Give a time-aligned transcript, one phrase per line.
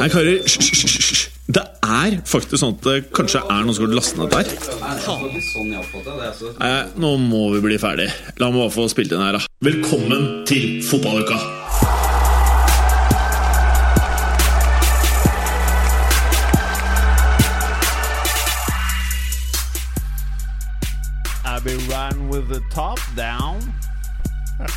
[0.00, 0.38] Hei, karer.
[0.48, 1.26] Hysj.
[1.52, 4.48] Det er faktisk sånn at det kanskje er noen som har lastet ned der.
[6.56, 6.70] Nei,
[7.04, 8.06] nå må vi bli ferdig.
[8.40, 9.42] La meg bare få spilt inn her, da.
[9.60, 11.36] Velkommen til fotballuka!
[21.44, 23.60] Abbey ran with the top down.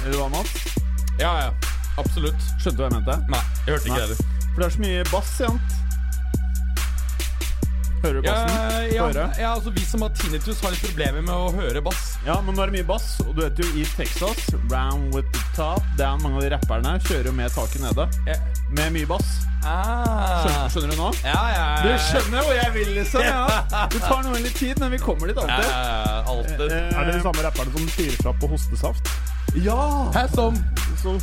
[0.03, 0.75] Eller hva, Mats?
[1.15, 1.49] Ja, ja.
[1.95, 2.35] Absolutt.
[2.59, 3.19] Skjønte du hva jeg mente?
[3.31, 4.11] Nei, jeg hørte ikke Nei.
[4.11, 4.32] det.
[4.53, 5.82] For det er så mye bass, sant?
[8.03, 8.49] Hører du bassen?
[8.51, 9.25] ja, ja, høre.
[9.39, 12.17] ja, altså Vi som har tinnitus, har litt problemer med å høre bass.
[12.27, 15.29] Ja, men nå er det mye bass, og du vet jo i Texas Round with
[15.31, 18.07] the top down Mange av de rapperne kjører jo med taket nede.
[18.27, 18.35] Ja.
[18.75, 19.31] Med mye bass.
[19.63, 20.43] Ah.
[20.43, 21.09] Skjønner, skjønner du nå?
[21.23, 21.83] Ja, ja, ja.
[21.87, 23.23] Du skjønner hvor jeg vil, liksom.
[23.23, 23.87] Ja.
[23.93, 25.69] Det tar noe litt tid, men vi kommer dit alltid.
[25.71, 26.65] ja, ja, alltid.
[26.67, 29.13] Eh, Er det de samme rapperne som fyrer fra på hostesaft?
[29.63, 29.79] Ja!
[30.15, 30.55] Hæ, som
[31.03, 31.17] Sånn,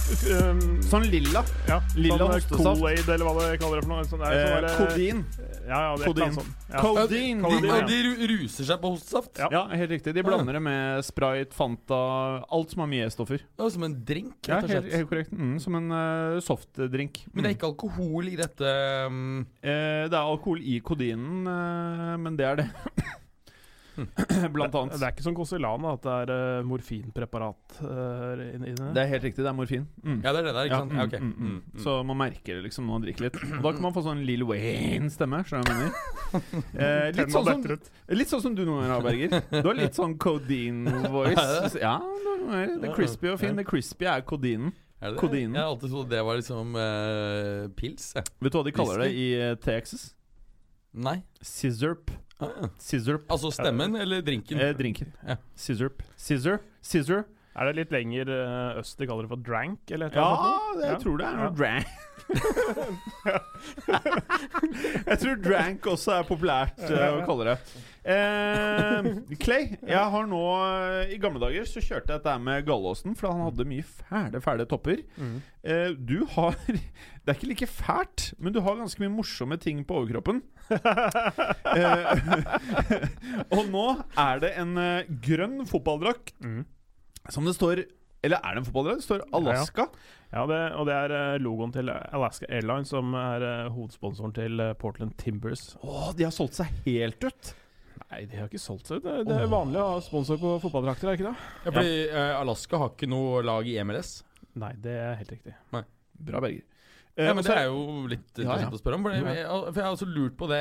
[0.45, 1.41] um, Sånn lilla.
[1.67, 2.61] ja, Lilla sånn, eh, hostesaft.
[2.61, 4.05] Kool-Aid, eller hva det kaller det for noe.
[4.11, 5.23] Sånn, er, Eh, sånn Kodin.
[5.71, 6.37] Ja, ja, det er Kodin.
[6.69, 6.70] Ja.
[6.71, 7.41] Codeine.
[7.41, 9.33] de, Codeine, og de ruser seg på hostesaft?
[9.41, 9.49] Ja.
[9.55, 10.15] Ja, helt riktig.
[10.17, 12.01] De blander det med Sprite, Fanta,
[12.47, 13.45] alt som har mye E-stoffer.
[13.71, 15.33] Som en drink, Ja, helt, helt korrekt.
[15.35, 17.25] Mm, som en uh, softdrink.
[17.33, 18.75] Men det er ikke alkohol i dette
[19.07, 22.69] um, Eh, det er alkohol i kodinen, uh, men det er det.
[24.55, 24.95] Blant annet.
[24.95, 28.89] Det det er ikke som Cosilana, at det er uh, morfinpreparat uh, inni det.
[28.97, 29.45] Det er helt riktig.
[29.45, 29.87] Det er morfin.
[30.03, 30.19] Mm.
[30.25, 30.97] Ja, det er det der, ikke Ja, sant?
[30.97, 31.17] Ja, ok.
[31.21, 31.51] mm, mm, mm.
[31.51, 31.85] Mm, mm.
[31.85, 33.41] Så man merker det liksom når man drikker litt.
[33.59, 35.43] Og da kan man få sånn Lill Wayne-stemme.
[35.49, 36.07] Skjønner du hva jeg mener?
[36.31, 37.65] Eh, litt, sånn som,
[38.15, 39.33] litt sånn som du noen ganger har, Berger.
[39.51, 41.81] Du har litt sånn codeine-voice.
[41.83, 43.59] Ja, det er det er crispy og fin.
[43.59, 44.71] Det crispy er kodinen.
[45.01, 45.41] Er det det?
[45.41, 48.11] Jeg har alltid trodd det var liksom uh, pils.
[48.15, 48.31] jeg.
[48.45, 50.11] Vet du hva de kaller det i uh, Texas?
[50.93, 51.23] Nei.
[51.41, 52.13] Scissorp.
[52.79, 53.27] Scissorp.
[53.31, 54.61] Altså stemmen eller drinken?
[54.61, 55.13] Eh, drinken.
[55.27, 55.37] Ja.
[55.57, 56.03] Scissorp.
[56.17, 56.61] Scissor.
[56.83, 57.25] Scissor.
[57.57, 59.81] Er det litt lenger uh, øst de kaller det for drank?
[59.91, 60.29] Eller Ja,
[60.77, 60.99] det, jeg Ja.
[61.03, 61.51] tror det er noe Ja.
[61.59, 61.87] drank.
[65.11, 67.57] jeg tror drank også er populært uh, å kalle det.
[68.01, 69.05] Eh,
[69.43, 73.29] Clay, jeg har nå eh, I gamle dager så kjørte jeg dette med Gallåsen, for
[73.29, 75.03] han hadde mye fæle, fæle topper.
[75.61, 79.85] Eh, du har Det er ikke like fælt, men du har ganske mye morsomme ting
[79.85, 80.41] på overkroppen.
[81.77, 82.09] eh,
[83.53, 83.85] og nå
[84.17, 86.65] er det en eh, grønn fotballdrakt Mhm.
[87.29, 87.85] Som det står
[88.25, 89.01] Eller er det en fotballdrakt?
[89.01, 89.87] Det står Alaska.
[90.31, 94.61] Ja, det, og det er eh, logoen til Alaska Airlines, som er eh, hovedsponsoren til
[94.61, 95.71] eh, Portland Timbers.
[95.81, 97.53] Å, de har solgt seg helt ut!
[98.11, 99.01] Nei, de har ikke solgt seg.
[99.05, 101.49] Det, det er vanlig å ha sponsor på fotballdrakter, er det ikke det?
[101.65, 101.97] Ja, fordi
[102.43, 104.13] Alaska har ikke noe lag i MLS.
[104.61, 105.57] Nei, det er helt riktig.
[105.73, 106.65] Bra, Berger.
[107.27, 108.79] Ja, men så Det er jo litt Ja, interessant ja.
[108.79, 109.07] å spørre om.
[109.07, 110.61] For jeg, for jeg har også lurt på det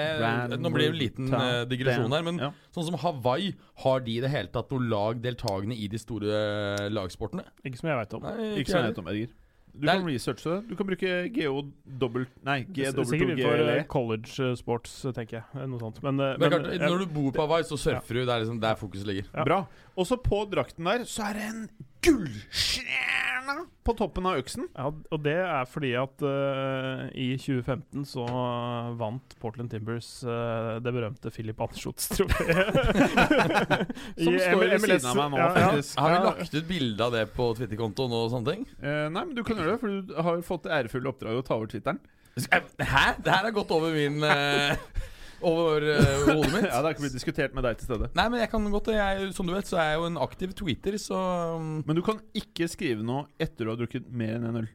[0.60, 2.52] Nå blir det en liten eh, digresjon her, men ja.
[2.76, 3.54] sånn som Hawaii,
[3.84, 7.46] har de i det hele tatt noe lag deltakende i de store eh, lagsportene?
[7.64, 8.26] Ikke som jeg veit om.
[8.28, 9.38] Nei, Ikke ikke jeg jeg vet om, Edger.
[9.80, 10.56] Du kan researche det.
[10.66, 11.60] Du kan bruke GO
[12.02, 13.76] dobbelt Nei, G dobbelt Sikkert innenfor GLE.
[13.78, 15.68] eh, college sports, tenker jeg.
[15.70, 16.02] Noe sånt.
[16.04, 18.24] Men, Men, men, klart, når du bor på Hawaii, så surfer du.
[18.26, 19.30] Det er liksom der fokuset ligger.
[19.30, 19.46] Ja.
[19.46, 19.60] Bra.
[20.00, 21.64] Og så på drakten der så er det en
[22.00, 24.70] gullstjerne på toppen av øksen.
[24.72, 28.24] Ja, og det er fordi at uh, i 2015 så
[29.00, 32.80] vant Portland Timbers uh, det berømte Philip Anschutz-trofeet.
[34.24, 36.00] Som står ved siden av meg nå, faktisk.
[36.00, 38.66] Har vi lagt ut bilde av det på Twitter-kontoen og sånne ting?
[38.80, 41.48] Uh, nei, men du kan gjøre det, for du har fått det ærefulle oppdraget å
[41.52, 42.00] ta over Twitteren.
[42.40, 42.62] Hæ?
[42.80, 44.24] Det her har gått over min
[45.46, 46.66] Over uh, hodet mitt.
[46.70, 48.10] ja, Det har ikke blitt diskutert med deg til stede.
[48.18, 48.92] Nei, men jeg kan godt.
[48.96, 51.22] Jeg, som du vet, så er jeg jo en aktiv tweeter, så
[51.60, 54.70] um, Men du kan ikke skrive noe etter du har drukket mer enn en øl.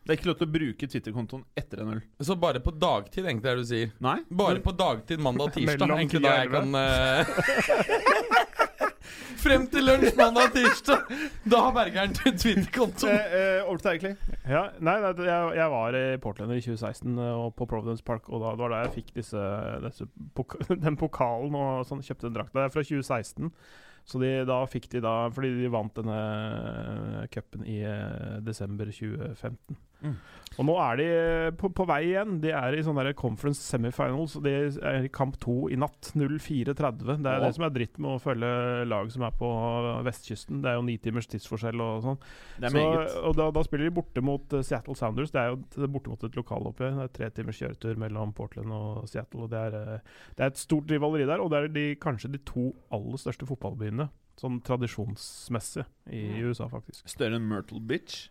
[0.00, 1.98] Det er ikke lov til å bruke Twitter-kontoen etter en øl.
[2.24, 3.90] Så bare på dagtid, egentlig, er det du sier?
[4.02, 4.16] Nei?
[4.32, 5.84] Bare på dagtid, mandag og tirsdag.
[5.84, 8.38] Mellom Egentlig 10 da jeg kan eh,
[9.40, 11.12] Frem til lunsj mandag og tirsdag!
[11.48, 13.08] Da har Bergeren til Twitter-konto.
[13.08, 14.24] Eh, eh, over til deg.
[14.44, 18.28] Ja, nei, nei, jeg, jeg var i Portland i 2016 eh, og på Providence Park,
[18.28, 19.44] og da, det var da jeg fikk disse,
[19.86, 22.52] disse poka den pokalen og sånn, kjøpte en drakt.
[22.56, 23.52] Det er fra 2016.
[24.10, 27.82] Så de, da fikk de da Fordi de vant denne eh, cupen i
[28.44, 29.76] desember 2015.
[30.02, 30.18] Mm.
[30.58, 32.38] Og nå er de eh, på, på vei igjen.
[32.42, 34.34] De er i sånne der conference semifinals.
[34.42, 36.10] De er i kamp to i natt.
[36.10, 36.74] 04.30.
[36.74, 37.44] Det er oh.
[37.46, 38.50] det som er dritt med å følge
[38.90, 39.50] lag som er på
[40.04, 40.60] vestkysten.
[40.64, 42.18] Det er jo ni timers tidsforskjell og sånn.
[42.66, 42.82] Så,
[43.22, 45.32] og da, da spiller de borte mot eh, Seattle Sounders.
[45.32, 46.98] Det er jo borte mot et lokaloppgjør.
[46.98, 49.46] Det er tre timers kjøretur mellom Portland og Seattle.
[49.46, 52.34] Og det, er, eh, det er et stort rivaleri der, og det er de, kanskje
[52.34, 54.10] de to aller største fotballbyene.
[54.40, 55.86] Sånn tradisjonsmessig
[56.16, 57.08] i USA, faktisk.
[57.12, 58.28] Større enn Myrtle Bitch.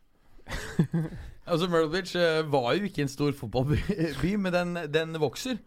[1.49, 3.79] Altså, Myrtle Beach eh, var jo ikke en stor fotballby,
[4.43, 5.57] men den, den vokser.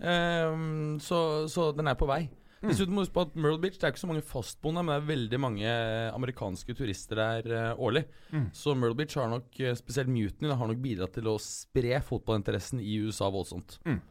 [0.00, 2.24] Um, så, så den er på vei.
[2.60, 4.92] Dessuten må du huske på at Myrtle Beach Det er ikke så mange fastboende, men
[4.92, 8.02] det er veldig mange eh, amerikanske turister der uh, årlig.
[8.34, 8.50] Mm.
[8.56, 9.48] Så Myrtle Beach har nok,
[9.78, 13.78] spesielt Mutiny, har nok bidratt til å spre fotballinteressen i USA voldsomt.
[13.86, 14.02] Mm.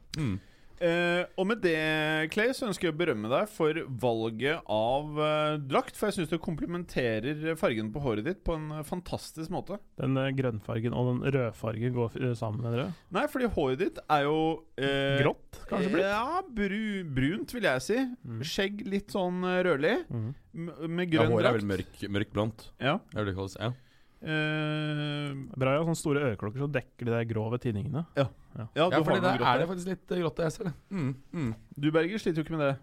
[0.79, 0.85] Mm.
[0.89, 5.55] Eh, og med det, Clay, så ønsker jeg å berømme deg for valget av eh,
[5.69, 5.97] drakt.
[5.99, 9.79] For jeg syns det komplementerer fargen på håret ditt på en fantastisk måte.
[9.99, 13.03] Den eh, grønnfargen og den rødfargen går eh, sammen, med du?
[13.17, 14.39] Nei, fordi håret ditt er jo
[14.79, 16.07] eh, Grått, kanskje blitt?
[16.07, 16.79] Ja, bru,
[17.19, 17.99] brunt, vil jeg si.
[18.23, 18.39] Mm.
[18.47, 19.97] Skjegg litt sånn eh, rødlig.
[20.09, 21.13] Med grønn drakt.
[21.13, 22.71] Ja, håret er vel mørk, mørkblondt.
[22.79, 22.97] Ja.
[23.13, 23.59] Er det det kalles?
[23.59, 23.73] Ja.
[24.19, 25.83] Uh, Bra ja.
[25.87, 28.01] sånne store øreklokker som dekker de der grå ved tinningene.
[28.19, 28.25] ja,
[28.57, 30.73] ja, ja for det der er det faktisk litt eh, grått, jeg ser det.
[30.89, 31.09] Mm.
[31.33, 31.49] Mm.
[31.77, 32.77] Du, Berger, sliter jo ikke med det.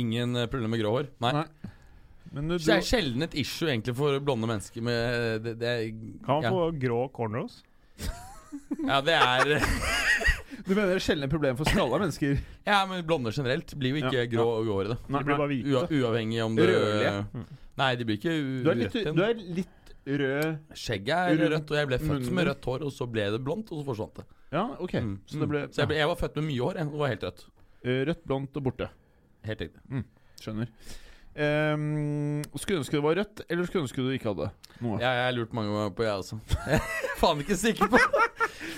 [0.00, 1.10] Ingen eh, problemer med grå hår.
[1.24, 1.32] Nei.
[1.38, 1.74] Nei.
[2.34, 5.68] Men du, Så det er sjelden et issue egentlig for blonde mennesker med det, det
[5.68, 5.86] er-
[6.26, 6.50] Kan man ja.
[6.52, 7.62] få grå cornrows?
[8.84, 9.54] ja, det er
[10.66, 12.36] du mener det er sjelden et problem for skalla mennesker?
[12.68, 14.92] Ja, men blonde generelt blir jo ikke Ja, grå og.
[15.08, 17.46] Nei, De blir bare Ua, uavhengig om du Rødlige.
[17.78, 21.76] Nei, de blir ikke Du er litt, du er litt rød Skjegget er rødt, og
[21.80, 22.34] jeg ble født munnen.
[22.34, 24.26] med rødt hår, og så ble det blondt, og så forsvant det.
[24.52, 24.94] Ja, ok.
[24.94, 25.50] Mm, Så det mm.
[25.52, 27.44] ble så jeg, ble, jeg var født med mye hår, og var helt rødt.
[27.84, 28.88] eh, rødt, blondt og borte.
[29.48, 30.02] Helt riktig.
[30.40, 30.72] Skjønner.
[31.38, 34.48] Um, skulle du ønske det var rødt, eller skulle du ønske du ikke hadde
[34.82, 34.96] noe?
[34.98, 36.38] Jeg, jeg har lurt mange ganger på, jeg også.
[36.66, 36.80] Jeg
[37.12, 38.00] er faen ikke sikker på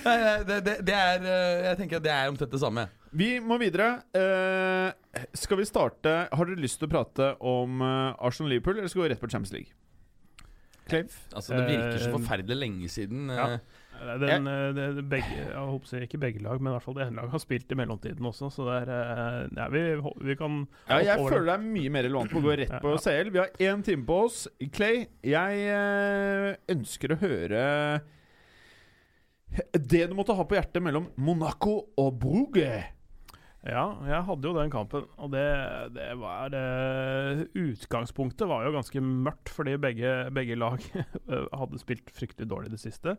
[0.01, 2.85] det, det, det er eh, Jeg tenker at det er omtrent det samme.
[3.17, 3.89] Vi må videre.
[4.13, 9.07] Uh, skal vi starte Har dere lyst til å prate om Arsenal-Liverpool, eller skal vi
[9.07, 9.73] gå rett på Champions League?
[10.91, 11.07] Clay?
[11.33, 13.31] Altså, Det virker så forferdelig lenge siden.
[13.31, 13.55] ja.
[14.01, 16.97] Eh, Den, eh, det, det begge, jeg håper ikke begge lag, men i hvert fall
[16.97, 19.83] det ene laget har spilt i mellomtiden også, så det er eh, ja, vi,
[20.29, 22.77] vi kan Ja, jeg over føler det er mye mer relevant på å gå rett
[22.83, 23.03] på Ja.
[23.05, 23.33] CL.
[23.35, 24.41] Vi har én time på oss.
[24.73, 27.67] Clay, jeg eh, ønsker å høre
[29.75, 32.71] det du måtte ha på hjertet mellom Monaco og Brugge.
[33.61, 35.43] Ja, jeg hadde jo den kampen, og det,
[35.93, 36.61] det var det,
[37.53, 42.75] Utgangspunktet var jo ganske mørkt, fordi begge, begge lag eh, hadde spilt fryktelig dårlig i
[42.77, 43.17] det siste.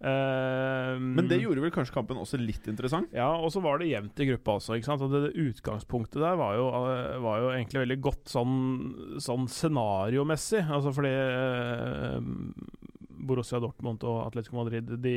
[0.00, 3.10] Eh, Men det gjorde vel kanskje kampen også litt interessant?
[3.12, 4.78] Ja, og så var det jevnt i gruppa også.
[4.78, 8.54] Og det, det Utgangspunktet der var jo, eh, var jo egentlig veldig godt sånn,
[9.20, 10.62] sånn scenariomessig.
[10.64, 11.12] Altså fordi
[12.16, 12.54] um,
[13.28, 15.16] Borussia Dortmund og Atletico Madrid de,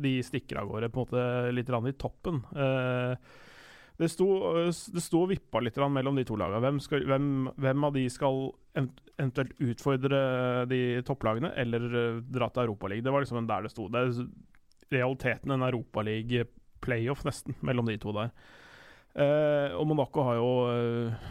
[0.00, 2.40] de stikker av gårde på en måte litt i toppen.
[2.56, 3.44] Eh,
[3.96, 4.26] det sto,
[4.68, 6.60] det sto og vippa litt mellom de to lagene.
[6.64, 8.42] Hvem, skal, hvem, hvem av de skal
[8.76, 10.20] eventuelt utfordre
[10.68, 13.06] de topplagene, eller eh, dra til Europaligaen?
[13.06, 13.88] Det var liksom der det sto.
[13.88, 14.20] Det er
[14.92, 18.34] realiteten en Europaliga-playoff, nesten, mellom de to der.
[19.16, 21.28] Uh, og Monaco har jo uh,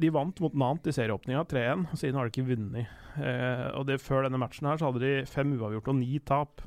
[0.00, 1.82] De vant mot Nant i serieåpninga, 3-1.
[2.00, 2.94] Siden har de ikke vunnet.
[3.18, 6.64] Uh, og det Før denne matchen her så hadde de fem uavgjort og ni tap.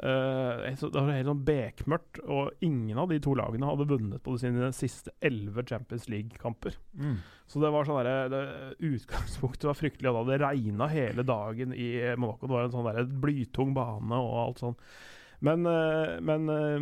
[0.00, 4.36] Eh, det var helt sånn bekmørkt, og ingen av de to lagene hadde vunnet på
[4.40, 6.78] sine siste elleve Champions League-kamper.
[7.50, 8.42] Så det var sånn der, det,
[8.80, 10.08] Utgangspunktet var fryktelig.
[10.08, 12.46] og Det hadde regna hele dagen i Monaco.
[12.46, 14.78] Det var en sånn der blytung bane og alt sånn.
[15.40, 16.80] Men, eh, men eh,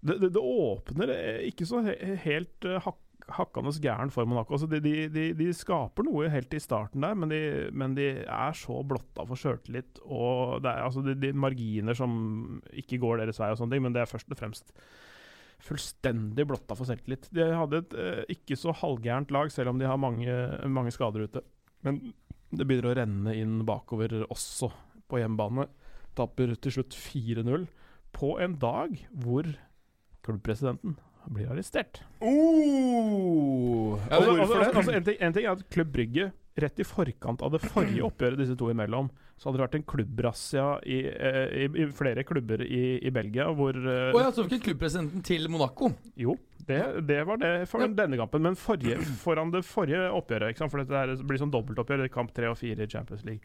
[0.00, 1.82] det, det, det åpner eh, ikke så
[2.24, 2.98] helt eh, hak
[3.36, 4.56] hakkende gæren for Monaco.
[4.56, 4.80] Altså de,
[5.12, 7.40] de, de, skaper noe helt i starten der, men de,
[7.72, 10.02] men de er så blotta for sjøltillit.
[10.06, 13.96] Og det er altså de marginer som ikke går deres vei, og sånne ting, men
[13.96, 14.74] det er først og fremst
[15.60, 17.28] fullstendig blotta for selvtillit.
[17.36, 20.36] De hadde et eh, ikke så halvgærent lag, selv om de har mange,
[20.72, 21.44] mange skader ute.
[21.86, 22.00] Men
[22.50, 24.70] det begynner å renne inn bakover også
[25.10, 25.68] på hjemmebane.
[26.18, 27.68] Taper til slutt 4-0
[28.16, 29.46] på en dag hvor
[30.26, 30.96] klubbpresidenten
[31.28, 32.02] blir arrestert.
[32.20, 33.98] Oh!
[34.08, 37.42] Ja, Altså, altså, altså, en, ting, en ting er at Klubb Brygge rett i forkant
[37.44, 39.08] av det forrige oppgjøret disse to imellom,
[39.38, 43.46] så hadde det vært en klubbrazzia i, eh, i, i flere klubber i, i Belgia
[43.56, 45.92] hvor Å ja, så fikk klubbpresidenten til Monaco.
[46.20, 46.34] Jo,
[46.68, 48.44] det, det var det for denne kampen.
[48.44, 50.74] Men forrige, foran det forrige oppgjøret, ikke sant?
[50.74, 53.40] for dette blir sånn dobbeltoppgjør, kamp tre og fire i Champions League.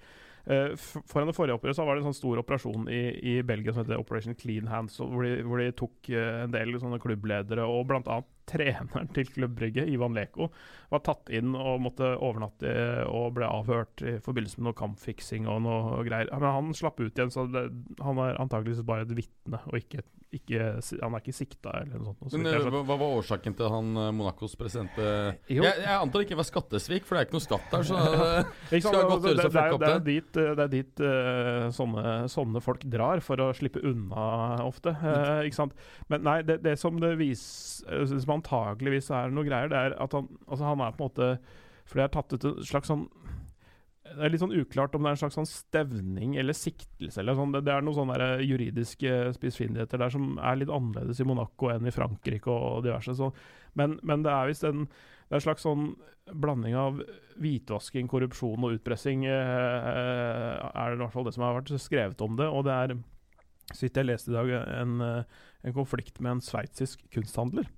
[0.46, 3.74] Eh, foran det forrige oppgjøret så var det en sånn stor operasjon i, i Belgia
[3.74, 7.66] som heter Operation Clean Hands, hvor de, hvor de tok eh, en del sånne klubbledere,
[7.66, 10.50] og blant annet treneren til Klubb Brygge, Ivan Leko,
[10.92, 12.72] var tatt inn og måtte overnatte
[13.10, 16.30] og ble avhørt i forbindelse med noe kampfiksing og noe greier.
[16.34, 17.68] Men han slapp ut igjen, så det,
[18.06, 20.60] han er antakeligvis bare et vitne, og ikke, ikke
[21.00, 22.34] Han er ikke sikta eller noe sånt.
[22.34, 25.38] så Men eh, hva, hva var årsaken til han eh, Monacos president eh?
[25.48, 27.86] Jeg, jeg antar det ikke var skattesvik, for det er ikke noe skatt der.
[27.88, 28.02] Så
[28.76, 28.98] Ikke sant?
[28.98, 31.04] Skal godt Altså, gjøres det, å det, er, opp det, er dit, det er dit
[31.78, 34.26] sånne, sånne folk drar for å slippe unna
[34.66, 34.92] ofte.
[34.92, 35.78] eh, ikke sant?
[36.12, 40.18] Men nei, det, det som det viser Som antageligvis er noe greier, det er at
[40.18, 41.30] han, altså han er på en måte
[41.86, 43.08] For det er tatt ut en slags sånn
[44.06, 47.18] det er litt sånn uklart om det er en slags sånn stevning eller siktelse.
[47.20, 47.56] eller sånn.
[47.56, 51.72] Det, det er noen sånne der juridiske spissfindigheter der som er litt annerledes i Monaco
[51.74, 53.16] enn i Frankrike og diverse.
[53.18, 53.32] Så,
[53.74, 54.86] men, men det er visst en
[55.34, 55.94] en slags sånn
[56.42, 57.00] blanding av
[57.42, 62.22] hvitvasking, korrupsjon og utpressing, eh, er det i hvert fall det som har vært skrevet
[62.26, 62.48] om det.
[62.50, 62.96] Og det er,
[63.72, 67.70] så vidt jeg leste i dag, en, eh, en konflikt med en sveitsisk kunsthandler.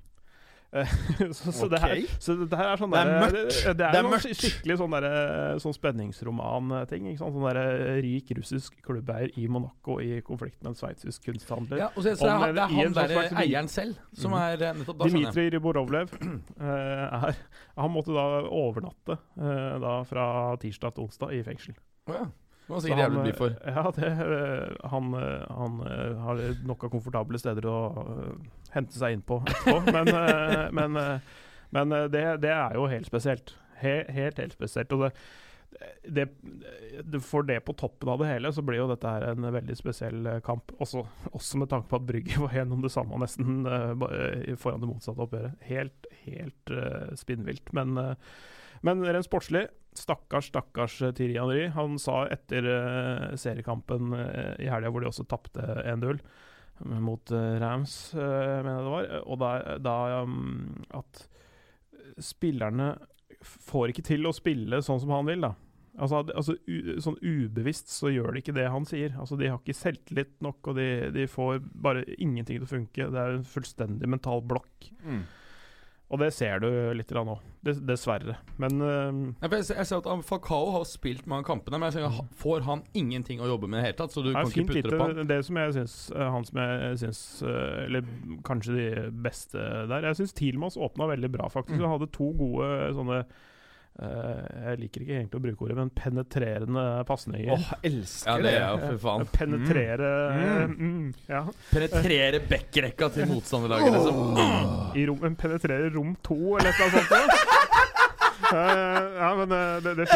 [0.77, 0.93] Eh,
[1.37, 1.69] så, okay.
[1.71, 3.37] det her, så det her er sånn Det er mørkt.
[3.37, 4.41] Det, det er, Det er mørkt.
[4.41, 7.09] skikkelig sånn, derre- sånn spenningsroman-ting.
[7.19, 7.61] Sånn der,
[8.05, 11.83] rik russisk klubbeier i Monaco i konflikt med en sveitsisk kunsthandler.
[11.85, 14.39] Ja, og så, så Om er, det er han sånn der eieren selv som mm.
[14.41, 15.11] er eh, nettopp da.
[15.11, 17.39] Dmitrij Ryborovlev eh, er
[17.77, 20.27] Han måtte da overnatte uh, da fra
[20.61, 21.77] tirsdag til onsdag i fengsel.
[22.07, 22.27] Oh, ja.
[22.67, 23.53] Det sier jævlig han, for.
[23.63, 25.79] eh, Ja, det, eh, han, eh, han
[26.25, 27.77] har nok av komfortable steder å
[28.73, 29.79] hente seg inn på etterpå.
[29.95, 30.11] men
[30.75, 31.01] men,
[31.71, 33.55] men det, det er jo helt spesielt.
[33.79, 34.91] He, helt, helt spesielt.
[34.97, 35.07] Og
[36.07, 36.25] det,
[37.05, 39.75] det, for det på toppen av det hele, så blir jo dette her en veldig
[39.77, 40.71] spesiell kamp.
[40.81, 43.63] Også, også med tanke på at Brygge var gjennom det samme nesten
[44.57, 45.55] foran det motsatte oppgjøret.
[45.69, 46.75] Helt, helt
[47.19, 47.71] spinnvilt.
[47.77, 47.95] Men,
[48.85, 49.67] men rent sportslig
[49.97, 51.67] Stakkars, stakkars eh, Thierry Henry.
[51.73, 56.21] Han sa etter eh, seriekampen eh, i helga, hvor de også tapte 1-0
[57.01, 59.47] mot Rams, mener jeg det var, og da,
[59.81, 61.23] da um, at
[62.21, 62.91] spillerne
[63.41, 65.55] får ikke til å spille sånn som han vil, da.
[65.97, 69.15] Altså, altså u, Sånn ubevisst så gjør de ikke det han sier.
[69.17, 73.09] Altså De har ikke selvtillit nok, og de, de får bare ingenting til å funke.
[73.09, 74.91] Det er en fullstendig mental blokk.
[75.01, 75.23] Mm.
[76.07, 77.33] Og det ser du litt nå,
[77.67, 78.37] dessverre.
[78.61, 82.63] Men uh, jeg, jeg ser at Fakao har spilt mange kampene, men jeg ser, får
[82.63, 84.15] han ingenting å jobbe med i det hele tatt?
[84.15, 85.27] Så du kan ikke putte det på han?
[85.27, 88.07] Det som jeg syns Han som jeg syns eh, Eller
[88.47, 88.87] kanskje de
[89.27, 89.59] beste
[89.91, 90.07] der.
[90.07, 91.81] Jeg syns Tilmas åpna veldig bra, faktisk.
[91.81, 91.89] Mm.
[91.89, 93.45] Han hadde to gode sånne eh,
[93.97, 97.49] Jeg liker ikke egentlig å bruke ordet, men penetrerende pasninger.
[97.55, 99.25] Åh, elsker Ja, det er jo for faen.
[99.33, 100.75] Penetrere Mm.
[100.77, 101.41] mm, Ja.
[101.71, 104.37] Penetrere backrekka til motstanderlaget, liksom.
[105.01, 107.56] I rom, penetrere rom to, eller annet sånt.
[108.53, 110.07] Eh, ja, men eh, det, det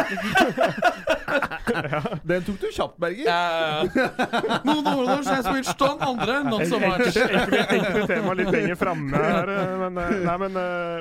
[2.28, 3.24] Den tok du kjapt, Berger.
[3.26, 4.08] Ja, ja, ja.
[4.68, 7.16] Noen ord har switched on, andre not so much.
[7.22, 9.46] Enkelte tema litt lenger framme her.
[9.52, 9.94] eh, Men,
[10.26, 10.52] nei, men,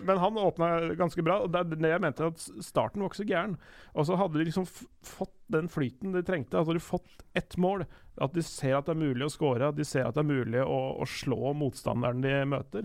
[0.08, 0.68] men han åpna
[1.00, 1.36] ganske bra.
[1.46, 3.56] Og det er det jeg mente, at starten var ikke så gæren.
[3.96, 4.78] Og så hadde de liksom f
[5.12, 6.58] fått den flyten de trengte.
[6.60, 7.80] Altså de fått ett mål.
[8.22, 10.30] At de ser at det er mulig å score, at de ser at det er
[10.32, 12.84] mulig å, å slå motstanderen de møter.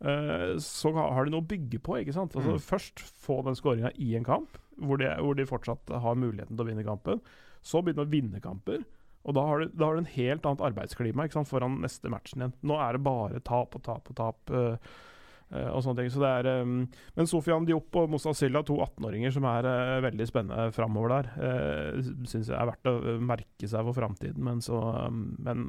[0.00, 1.98] Eh, så har de noe å bygge på.
[2.00, 2.36] ikke sant?
[2.36, 2.64] Altså Mm.
[2.64, 6.64] Først få den skåringa i en kamp, hvor de, hvor de fortsatt har muligheten til
[6.64, 7.20] å vinne kampen.
[7.62, 8.84] Så begynne å vinne kamper.
[9.28, 12.08] Og da har du, da har du en helt annet arbeidsklima ikke sant, foran neste
[12.08, 12.56] matchen igjen.
[12.64, 14.50] Nå er det bare tap og tap og tap.
[14.50, 16.10] eh, og sånne ting.
[16.14, 20.00] Så det er, um, men Sofian Diop og Moussa Silla, to 18-åringer som er uh,
[20.00, 24.38] veldig spennende framover der, uh, syns jeg er verdt å merke seg for framtiden.
[24.46, 24.78] Men så
[25.08, 25.66] um, Men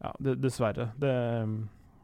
[0.00, 0.88] ja, det, dessverre.
[0.96, 1.12] Det,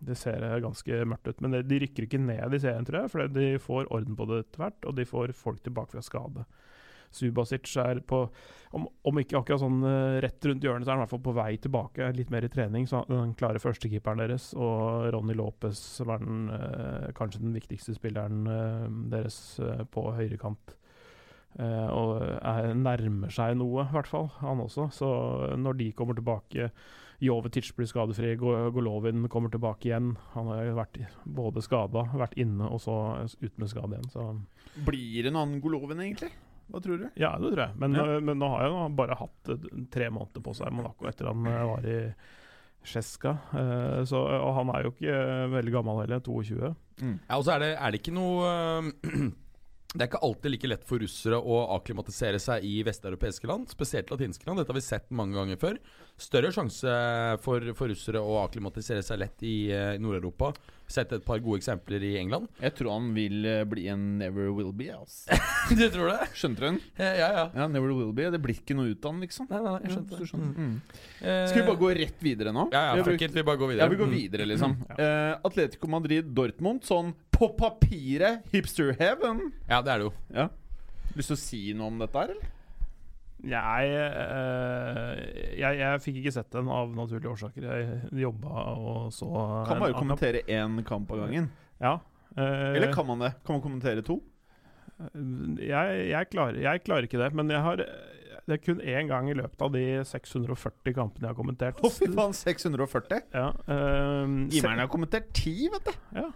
[0.04, 1.40] det ser ganske mørkt ut.
[1.40, 4.42] Men de rykker ikke ned i serien, tror jeg, for de får orden på det
[4.44, 6.44] etter hvert, og de får folk tilbake fra skade.
[7.16, 8.24] Subasic er på
[8.76, 11.22] om, om ikke akkurat sånn eh, rett rundt hjørnet, så er han i hvert fall
[11.24, 12.08] på vei tilbake.
[12.16, 12.84] Litt mer i trening.
[12.90, 17.54] Så han- den klare førstekeeperen deres, og Ronny Lopez, som er den, eh, kanskje den
[17.54, 19.38] viktigste spilleren eh, deres
[19.94, 20.76] på høyrekant.
[21.56, 24.26] Og er, nærmer seg noe, i hvert fall.
[24.42, 24.90] Han også.
[24.92, 26.70] Så når de kommer tilbake
[27.24, 30.10] Jovetic blir skadefri, Golovin kommer tilbake igjen.
[30.34, 32.96] Han har vært både skada, vært inne og så
[33.40, 34.10] ut med skade igjen.
[34.12, 34.26] Så
[34.86, 36.32] Blir det noen annen Golovin, egentlig?
[36.66, 37.06] Hva tror du?
[37.14, 37.76] ja, det tror jeg.
[37.78, 38.04] Men, Ja.
[38.16, 41.28] øh, men nå har han bare hatt øh, tre måneder på seg i Monaco etter
[41.30, 41.98] han øh, var i
[42.86, 43.32] Sjeska.
[43.54, 45.16] Eh, så, og han er jo ikke
[45.54, 46.74] veldig gammel heller, 22.
[47.00, 48.92] Ja, og så er det, er det ikke noe
[49.96, 54.10] Det er ikke alltid like lett for russere å akklimatisere seg i vesteuropeiske land, spesielt
[54.12, 54.58] latinske land.
[54.60, 55.78] Dette har vi sett mange ganger før.
[56.16, 56.88] Større sjanse
[57.44, 60.54] for, for russere å akklimatisere seg lett i eh, Nord-Europa.
[60.88, 62.46] Sett et par gode eksempler i England.
[62.62, 64.86] Jeg tror han vil eh, bli en never will be.
[64.94, 65.36] Altså.
[65.76, 66.28] du tror det?
[66.38, 66.78] Skjønte du den?
[67.02, 67.28] Ja, ja.
[67.36, 67.44] ja.
[67.58, 68.30] Ja, never will be.
[68.32, 69.50] Det blir ikke noe ut av den, liksom.
[69.50, 70.56] Nei, nei, jeg skjønte ja, det.
[70.56, 70.74] Mm.
[71.20, 72.68] Eh, Skal vi bare gå rett videre nå?
[72.72, 73.84] Ja, ja, Vi Vi bare går videre.
[73.84, 74.16] Ja, vi går Mm.
[74.16, 74.76] videre, liksom.
[74.88, 74.96] Ja.
[74.96, 79.50] Uh, Atletico Madrid Dortmund, sånn på papiret hipster heaven.
[79.68, 80.12] Ja, det er det jo.
[80.32, 80.48] Ja.
[81.16, 82.55] Lyst til å si noe om dette her, eller?
[83.46, 85.10] Jeg, øh,
[85.60, 87.66] jeg, jeg fikk ikke sett den av naturlige årsaker.
[87.66, 89.28] Jeg jobba og så
[89.68, 91.50] Kan man bare kommentere én kamp av gangen.
[91.80, 91.98] Ja.
[92.36, 93.34] eh, Eller kan man det?
[93.46, 94.20] Kan man kommentere to?
[94.96, 97.82] jeg, jeg, klarer, klarer ikke det, men jeg har
[98.46, 101.80] det er kun én gang i løpet av de 640 kampene jeg har kommentert.
[101.82, 103.24] Å, fy faen, 640?
[103.34, 105.96] Ja, ehm, Gimeren har kommentert ti, vet du.
[106.14, 106.28] Ja.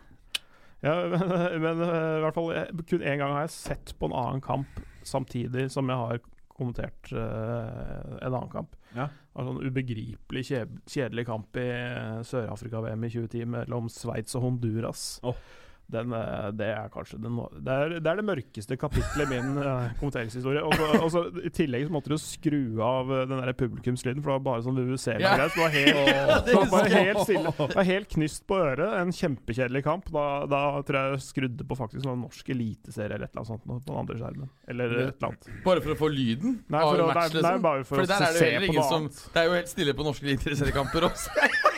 [0.83, 1.23] ja men,
[1.63, 2.51] men eh, i hvert fall
[2.83, 6.19] kun én gang har jeg sett på en annen kamp samtidig som jeg har
[6.61, 8.77] kommentert eh, en annen kamp.
[8.95, 9.09] Ja.
[9.35, 15.09] Var sånn ubegripelig kjedelig kamp i eh, Sør-Afrika-VM i 2010 mellom Sveits og Honduras.
[15.27, 15.43] Åh.
[15.91, 19.59] Den, eh, det er kanskje den, det, er, det er det mørkeste kapitlet i min
[19.59, 20.63] uh, kommenteringshistorie.
[20.63, 24.37] Og så- I tillegg så måtte du skru av eh, den der publikumslyden, for det
[24.39, 25.51] var bare sånn WWC-greier.
[25.51, 27.55] Så det var helt, det var helt stille.
[27.59, 28.97] Det var helt knyst på øret.
[29.01, 30.11] En kjempekjedelig kamp.
[30.15, 33.53] Da, da tror jeg jeg skrudde på faktisk noen norsk eliteserie eller et eller annet
[33.55, 34.53] sånt på den andre skjermen.
[34.71, 35.51] Eller et eller annet.
[35.67, 37.67] Bare for å få lyden Nei, for å, match, nei, nei, liksom?
[37.67, 39.25] bare for, For å se på noe som annet.
[39.35, 41.35] Det er jo helt stille på norske eliteseriekamper også.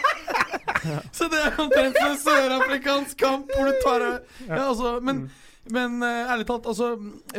[1.12, 4.04] Så det er omtrent som en sørafrikansk kamp hvor du tar
[4.48, 5.30] Ja, altså, men Mm.
[5.70, 6.88] men eh, ærlig talt, altså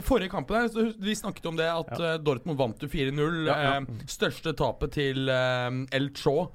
[0.08, 2.14] forrige kampen her, så vi snakket om det at Ja.
[2.14, 3.42] eh, Dortmund vant jo 4-0.
[3.50, 3.74] Ja, ja.
[3.82, 6.50] eh, største tapet til El Cho.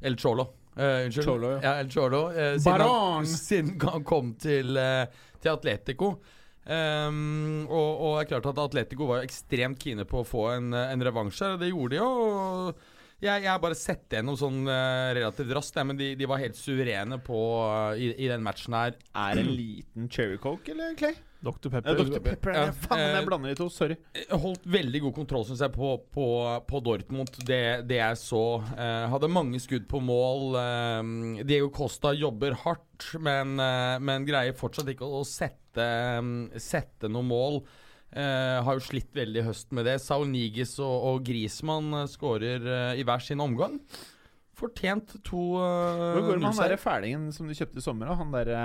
[0.00, 0.46] El Cholo.
[0.80, 1.24] Uh, unnskyld.
[1.26, 1.60] Cholo, ja.
[1.66, 1.72] ja.
[1.82, 2.20] El Cholo.
[2.30, 5.04] Uh, siden, han, siden han kom til, uh,
[5.42, 6.14] til Atletico.
[6.64, 10.70] Um, og, og det er klart at Atletico var ekstremt kine på å få en,
[10.76, 12.08] en revansj her, og det gjorde de jo.
[12.08, 12.80] og
[13.20, 16.40] Jeg jeg har bare sett det gjennom sånn eh, relativt raskt, men de, de var
[16.40, 18.94] helt suverene på uh, i, i den matchen her.
[19.12, 21.18] Er det en liten cherry coke, eller, Clay?
[21.40, 21.70] Dr.
[21.72, 21.94] Ja, Pepper.
[21.96, 22.20] Dr.
[22.20, 22.54] Pepper.
[22.54, 23.68] Ja, Ja, faen, eh, jeg blander de to.
[23.72, 23.96] Sorry.
[24.12, 26.26] Eh, Holdt veldig god kontroll, syns jeg, på, på,
[26.68, 27.32] på Dortmund.
[27.48, 28.44] Det, det jeg så.
[28.76, 30.56] Uh, hadde mange skudd på mål.
[30.56, 35.86] Uh, Diego Costa jobber hardt, men, uh, men greier fortsatt ikke å, å sette,
[36.20, 37.62] um, sette noe mål.
[38.10, 40.00] Eh, har jo slitt veldig i høst med det.
[40.02, 43.78] Saul Nigis og, og Grismann eh, skårer eh, i hver sin omgang.
[44.60, 48.10] Fortjent to uh, Hvor går det med han derre fælingen som du kjøpte i sommer?
[48.10, 48.16] da?
[48.18, 48.64] Han derre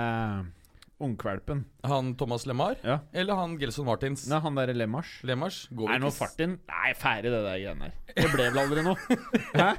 [1.00, 1.62] ungkvalpen.
[1.88, 2.76] Han Thomas Lemar?
[2.84, 2.98] Ja.
[3.16, 4.26] Eller han Gelson Martins?
[4.28, 5.14] Nei, han derre Lemars.
[5.24, 5.62] Lemars?
[5.72, 6.58] Går Er det noe fart inn?
[6.68, 7.96] Nei, ferdig det der greiene der.
[8.12, 9.18] Det ble vel aldri noe.
[9.62, 9.70] Hæ?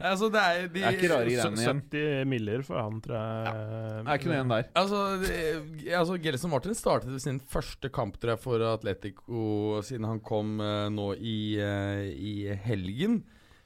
[0.00, 1.82] Altså, det er, de, Det er ikke rare greiene igjen.
[1.90, 3.52] 70 miller for han, tror jeg.
[3.54, 4.66] Det er ikke noe igjen der.
[4.80, 10.20] Altså, det- altså Gelson Martin startet sin første kamp tror jeg, for Atletico siden han
[10.20, 12.34] kom uh, nå i, uh, i
[12.66, 13.22] helgen.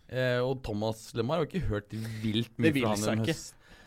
[0.08, 1.92] Uh, og Thomas Lemar har ikke hørt
[2.22, 3.34] vilt mye Det vil fra han seg en ikke.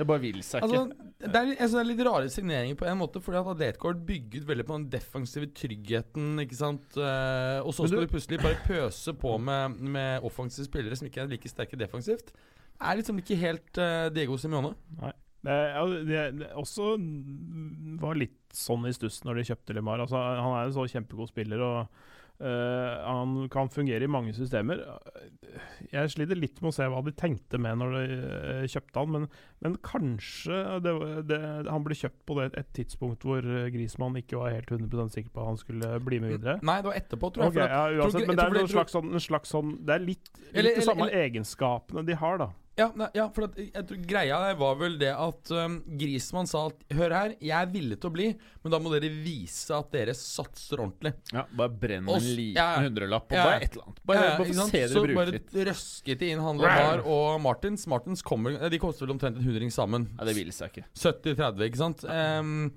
[0.01, 1.10] Det bare vil seg Altså, ikke.
[1.22, 4.00] det, er, synes det er litt rare signeringer på en måte, fordi at Atletico har
[4.08, 6.31] bygget veldig på den defensive tryggheten.
[6.41, 6.98] ikke sant?
[6.98, 11.05] Uh, og så skal du- de plutselig bare pøse på med, med offensive spillere som
[11.10, 12.34] ikke er like sterke defensivt.
[12.34, 14.73] Det er liksom ikke helt uh, Diego Simione.
[15.41, 16.95] Det, ja, det, det også
[18.02, 20.02] var litt sånn i stuss når de kjøpte Lemar.
[20.04, 21.88] Altså, han er en så kjempegod spiller, og
[22.41, 24.82] eh, han kan fungere i mange systemer.
[25.91, 29.12] Jeg sliter litt med å se hva de tenkte med når de uh, kjøpte han,
[29.15, 29.25] men,
[29.63, 30.93] men kanskje det,
[31.30, 35.17] det, han ble kjøpt på det, et tidspunkt hvor eh, Grismann ikke var helt 100%
[35.17, 36.58] sikker på at han skulle bli med videre.
[36.65, 37.56] Nei, det var etterpå, tror jeg.
[37.58, 40.56] Okay, ja, uansett, men det er slags sånn, en slags sånn Det er litt, litt
[40.63, 42.51] Eller- de samme eller- egenskapene de har, da.
[42.79, 46.47] Ja, nei, ja for at, jeg tror greia der var vel det at um, Grismann
[46.47, 48.27] sa at Hør her, jeg er villig til å bli,
[48.63, 51.12] men da må dere vise at dere satser ordentlig.
[51.36, 52.69] Ja, bare brenn en liten ja.
[52.79, 53.43] hundrelapp og Ja.
[53.49, 53.99] bare et eller annet.
[54.07, 55.51] Bare, Ja, bare se Så dere bruke bare litt.
[55.71, 57.84] røsket de inn han her og Martins.
[57.91, 60.07] Martins kommer, de koster vel omtrent en hundring sammen.
[60.17, 60.88] Ja, det vil seg ikke.
[60.95, 62.05] 70-30, ikke sant?
[62.07, 62.71] Ehm,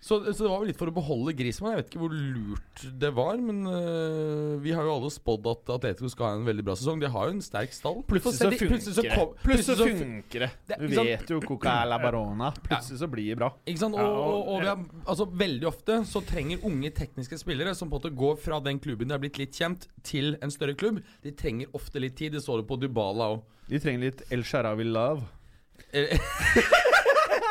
[0.00, 1.74] så, så det var jo litt for å beholde Griezmann.
[1.74, 5.72] Jeg vet ikke hvor lurt det var, men øh, vi har jo alle spådd at
[5.74, 7.02] Atletico skal ha en veldig bra sesong.
[7.02, 7.98] De har jo en sterk stall.
[8.08, 9.18] Plutselig så plutselig så funker det.
[9.18, 10.50] kom- Plutselig så funker det.
[10.80, 12.48] Du vet jo Coca la Barona.
[12.64, 13.50] Plutselig så blir det bra.
[13.68, 13.98] Ikke sant?
[14.00, 18.00] Og, og, og- har, altså, veldig ofte så trenger unge tekniske spillere som på en
[18.00, 21.02] måte går fra den klubben de har blitt litt kjent, til en større klubb.
[21.26, 22.32] De trenger ofte litt tid.
[22.32, 23.44] Det så du på Dybala òg.
[23.68, 25.28] De trenger litt El Sharawi love.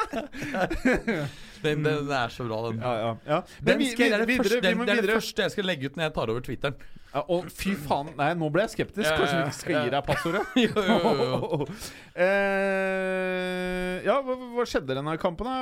[1.63, 2.79] den, den er så bra, den.
[2.83, 3.41] Ja, ja, ja.
[3.65, 5.55] Den vi, skal, det, er det, videre, første, den, må det er det første jeg
[5.55, 6.81] skal legge ut når jeg tar over Twitteren.
[7.09, 9.07] Ja, og fy faen, nei, nå ble jeg skeptisk.
[9.09, 10.43] Kanskje vi ikke skal gi deg passordet?
[10.65, 11.69] jo, jo, jo, jo.
[12.19, 15.55] Eh, ja, hva, hva skjedde denne kampen, da?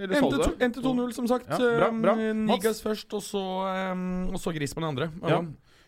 [0.00, 0.50] Eller så du det?
[0.64, 1.52] Endte 2-0, som sagt.
[1.52, 2.16] Ja, bra, bra.
[2.16, 3.44] Um, Nigas først, og så,
[3.92, 5.10] um, og så Grismann i andre.
[5.22, 5.42] Ja.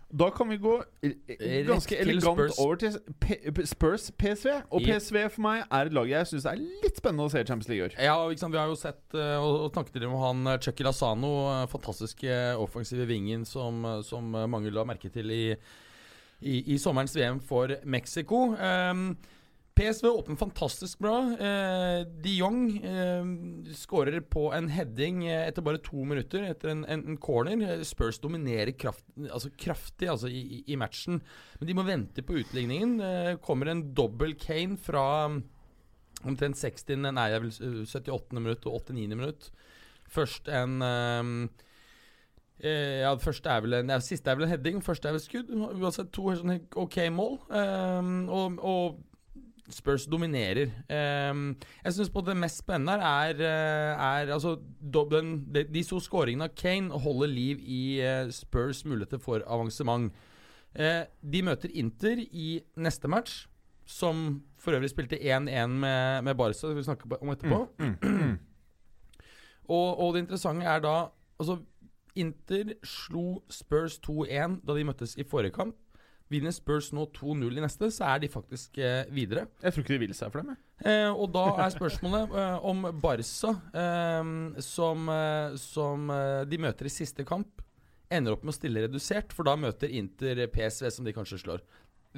[0.09, 2.59] Da kan vi gå eh, ganske elegant Spurs.
[2.59, 3.37] over til P
[3.68, 4.55] Spurs PSV.
[4.71, 4.81] Og.
[4.81, 7.68] PSV for meg er et lag jeg syns er litt spennende å se i Champions
[7.68, 7.97] League i år.
[8.01, 8.55] Ja, liksom.
[8.55, 12.38] Vi har jo sett uh, og, og snakket om han uh, Chucky Lasano, uh, fantastiske
[12.57, 15.42] offensive vingen som, som mange la merke til i,
[16.40, 18.55] i, i sommerens VM for Mexico.
[18.57, 19.11] Um,
[19.79, 21.17] PSV åpner fantastisk bra.
[21.38, 23.29] Eh, de Jong eh,
[23.79, 27.62] skårer på en heading uh, etter bare to minutter, etter en, en, en corner.
[27.79, 31.21] Uh, Spurs dominerer kraft, altså kraftig altså, i, i- matchen,
[31.61, 32.97] men de må vente på utligningen.
[33.01, 35.41] Eh, kommer en dobbel Kane fra um,
[36.27, 38.35] Omtrent 60, nei, det er vel uh, 78.
[38.43, 39.14] minutt og 89.
[39.14, 39.51] minutt.
[40.11, 41.35] Først en um,
[42.59, 45.23] eh, Ja, første er vel en ja, Siste er vel en heading, første er vel
[45.23, 45.53] skudd.
[45.55, 47.38] Uansett to helt sånn OK mål.
[47.55, 48.99] Um, og, og
[49.70, 50.70] Spurs dominerer.
[51.31, 56.48] Um, jeg syns det mest spennende er, eh, er altså, dobbelen, de, de to skåringene
[56.48, 60.12] av Kane holder liv i eh, Spurs muligheter for avansement.
[60.74, 63.46] Eh, de møter Inter i neste match,
[63.87, 66.59] som for øvrig spilte 1-1 med, med Barca.
[66.59, 67.66] Skal vi snakke om etterpå.
[69.68, 71.59] Og, og det interessante er da Altså,
[72.16, 75.76] Inter slo Spurs 2-1 da de møttes i forrige kamp.
[76.29, 79.47] Vinner Spurs nå 2-0 i neste, så er de faktisk eh, videre.
[79.62, 80.51] Jeg tror ikke de vil seg for dem.
[80.53, 80.59] jeg.
[80.93, 84.25] Eh, og da er spørsmålet eh, om Barca, eh,
[84.64, 87.62] som, eh, som eh, de møter i siste kamp,
[88.12, 91.61] ender opp med å stille redusert, for da møter Inter PSV, som de kanskje slår.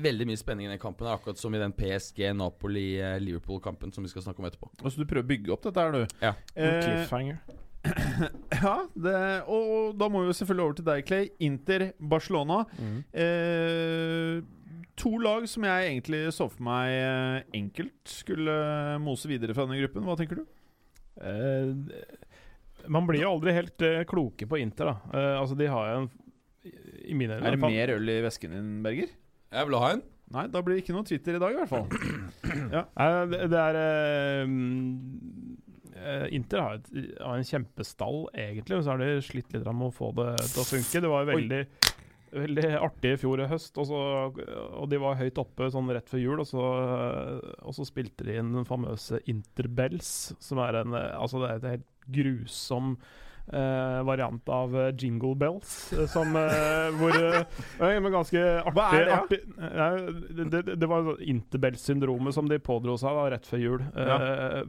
[0.00, 4.38] Veldig mye spenning i den kampen, akkurat som i den PSG-Napoli-Liverpool-kampen som vi skal snakke
[4.42, 4.68] om etterpå.
[4.84, 6.02] Altså, du prøver å bygge opp dette her, du.
[6.22, 6.32] Ja.
[6.54, 7.36] Eh, Cliffhanger.
[8.60, 9.16] ja, det,
[9.48, 11.28] og da må vi jo selvfølgelig over til deg, Clay.
[11.46, 12.62] Inter, Barcelona.
[12.76, 12.98] Mm.
[13.24, 14.40] Eh,
[15.00, 18.56] to lag som jeg egentlig så for meg eh, enkelt skulle
[19.00, 20.04] mose videre fra denne gruppen.
[20.04, 20.44] Hva tenker du?
[21.20, 21.72] Eh,
[22.90, 25.16] man blir jo aldri helt eh, kloke på Inter, da.
[25.16, 26.10] Eh, altså, de har jo en
[27.10, 29.08] I mine Er det fall- mer øl i vesken din, Berger?
[29.50, 30.04] Jeg vil ha en.
[30.30, 31.88] Nei, da blir det ikke noe Twitter i dag, i hvert fall.
[32.70, 32.84] Ja.
[33.30, 35.39] det, det er eh, mm, eh,
[36.34, 39.94] Inter har, et, har en kjempestall, egentlig, men så har de slitt litt med å
[39.94, 41.02] få det til å funke.
[41.04, 41.60] Det var veldig,
[42.34, 44.02] veldig artig i fjor i høst, og, så,
[44.80, 46.42] og de var høyt oppe sånn rett før jul.
[46.44, 46.66] Og så,
[47.60, 51.58] og så spilte de inn den famøse Interbells, som er en eh, Altså, det er
[51.58, 52.94] et helt grusom
[53.52, 56.32] eh, variant av eh, Jingle Bells, eh, som
[57.00, 57.18] hvor
[58.16, 58.74] ganske artig.
[58.76, 59.90] Hva er det, artig Nei,
[60.38, 63.84] det, det, det var Interbell-syndromet som de pådro seg da, rett før jul.
[63.94, 64.18] Ja.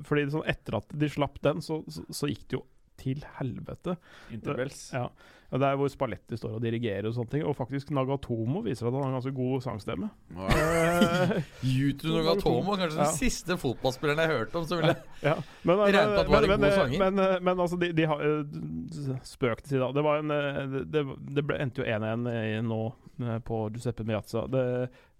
[0.07, 2.65] fordi sånn, etter at de slapp den, så, så, så gikk det jo
[3.01, 3.97] til helvete.
[4.33, 4.87] Interbells.
[4.95, 5.07] Ja.
[5.51, 7.41] Det er hvor Spalletti står og dirigerer og sånne ting.
[7.43, 10.07] Og faktisk Nagatomo viser at han har en ganske god sangstemme.
[10.31, 11.33] Eh,
[11.75, 13.11] Yutu Nogatomo, kanskje den Ja.
[13.17, 14.67] siste fotballspilleren jeg hørte om.
[14.69, 14.95] Så ville
[15.27, 15.35] Ja,
[15.67, 16.99] men, men, Regnet på at det var en god men, sanger.
[17.03, 19.91] men, men, men altså, de, de har eh, Spøk til side.
[19.99, 21.03] Det, var en, eh, det,
[21.35, 22.81] det, ble, endte jo 1-1 i- nå
[23.19, 24.45] eh, på Giuseppe Miazza.
[24.47, 24.63] Det,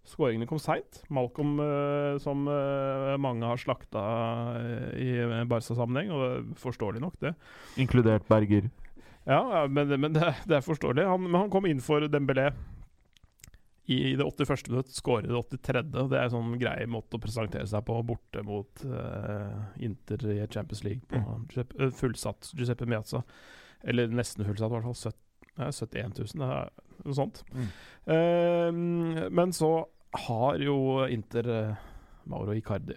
[0.07, 1.03] Skåringene kom seint.
[1.13, 4.01] Malcolm, eh, som eh, mange har slakta
[4.57, 5.09] eh, i
[5.49, 7.35] Barca-sammenheng, og forståelig nok, det.
[7.81, 8.71] Inkludert Berger.
[9.29, 11.05] Ja, men, men det, det er forståelig.
[11.05, 12.49] Han, men han kom inn for Dembélé
[13.91, 14.69] i det 81.
[14.69, 15.81] minutt, skårer det 83.
[15.99, 20.21] og Det er en sånn grei måte å presentere seg på borte mot uh, Inter
[20.31, 23.23] i Champions League på Giuseppe, eh, fullsatt Giuseppe Miazza.
[23.83, 24.99] Eller nesten fullsatt, i hvert fall.
[25.01, 26.69] Søt- ja, 71 000, det er
[27.05, 27.43] noe sånt.
[27.53, 27.67] Mm.
[28.15, 29.71] Eh, men så
[30.27, 31.75] har jo Inter eh,
[32.31, 32.95] Mauro Icardi.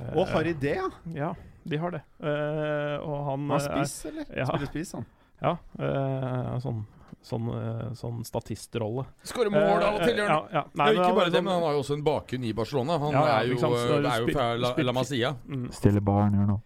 [0.00, 0.88] Eh, Og har idé, ja.
[1.14, 1.34] Ja,
[1.64, 2.02] de har det.
[2.20, 4.24] Eh, og han Han spiss, eller?
[4.36, 4.46] Ja.
[4.46, 5.06] Spiller spiss, han.
[5.42, 6.82] ja, eh, sånn,
[7.22, 7.48] sånn,
[7.96, 9.04] sånn statistrolle.
[9.28, 10.48] Skårer mål av og til, gjør han.
[10.52, 10.64] ja.
[10.74, 12.98] Nei, men ikke bare det, sånn- men han har jo også en bakgrunn i Barcelona.
[12.98, 13.56] Han Ja, ja, er, jo,
[14.00, 15.34] er jo fra La, La Masia.
[15.46, 16.60] mm, Stille barn gjør noe.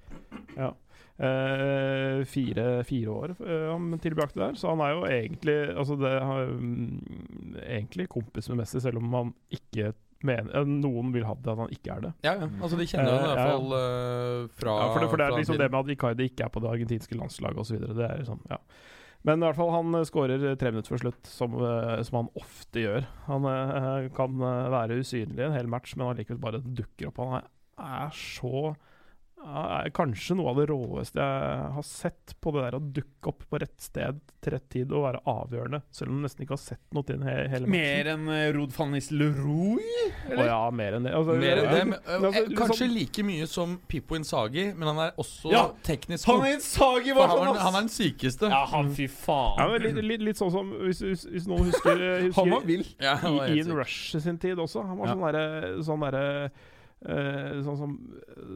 [0.56, 0.72] ja.
[1.14, 6.10] Eh, fire, fire år uh, han tilbrakte der, så han er jo egentlig Altså det
[6.10, 9.92] har, mm, egentlig kompis med Messi, selv om han ikke
[10.26, 12.12] mener eh, Noen vil ha det at han ikke er det.
[12.26, 12.48] Ja, ja.
[12.58, 15.38] Altså, de kjenner Eh, i hvert fall uh, fra Ja, for det, for det er
[15.38, 17.86] liksom det med at Icardi ikke er på det argentinske landslaget osv.
[18.02, 18.58] Liksom, ja.
[19.24, 22.32] Men i hvert fall han eh, skårer tre minutter før slutt, som, eh, som han
[22.40, 23.06] ofte gjør.
[23.28, 27.22] Han eh, kan eh, være usynlig en hel match, men allikevel bare dukker opp.
[27.22, 27.48] Han er,
[27.80, 28.74] er så
[29.44, 33.42] er kanskje noe av det råeste jeg har sett på det der å dukke opp
[33.50, 36.62] på rett sted til rett tid og være avgjørende, selv om du nesten ikke har
[36.62, 37.76] sett noe til den he hele matchen.
[37.76, 39.84] Mer enn uh, Rod van Nistelrooy?
[40.34, 41.14] Å ja, mer enn det.
[41.16, 41.84] Altså, Mer enn ja, det.
[41.90, 45.52] men, eh, altså, eh, Kanskje liksom- like mye som Pippo Insagi, men han er også
[45.52, 48.50] Ja, teknisk Han er Insagi var Han, sånn, han er den sykeste.
[48.50, 49.58] Ja, han fy faen.
[49.58, 51.96] Ja, men litt, litt, litt sånn som Hvis, hvis, hvis noen husker,
[52.28, 52.86] husker Han var vill.
[53.00, 53.74] Ja, han rush i Ian.
[53.76, 54.84] Rush sin tid også.
[54.86, 55.14] Han var Ja.
[55.14, 56.50] sånn derre sånn, derre, eh,
[57.02, 57.92] sånn som,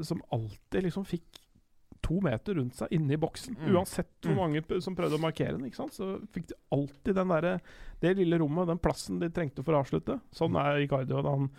[0.07, 1.25] som alltid liksom fikk
[2.01, 3.57] to meter rundt seg inne i boksen.
[3.59, 3.73] Mm.
[3.75, 4.39] Uansett hvor Mm.
[4.39, 5.93] mange som prøvde å markere den, ikke sant?
[5.93, 7.61] så fikk de alltid den der,
[8.01, 10.21] det lille rommet, den plassen de trengte for å avslutte.
[10.33, 11.13] Sånn er Icardi.
[11.13, 11.51] Og han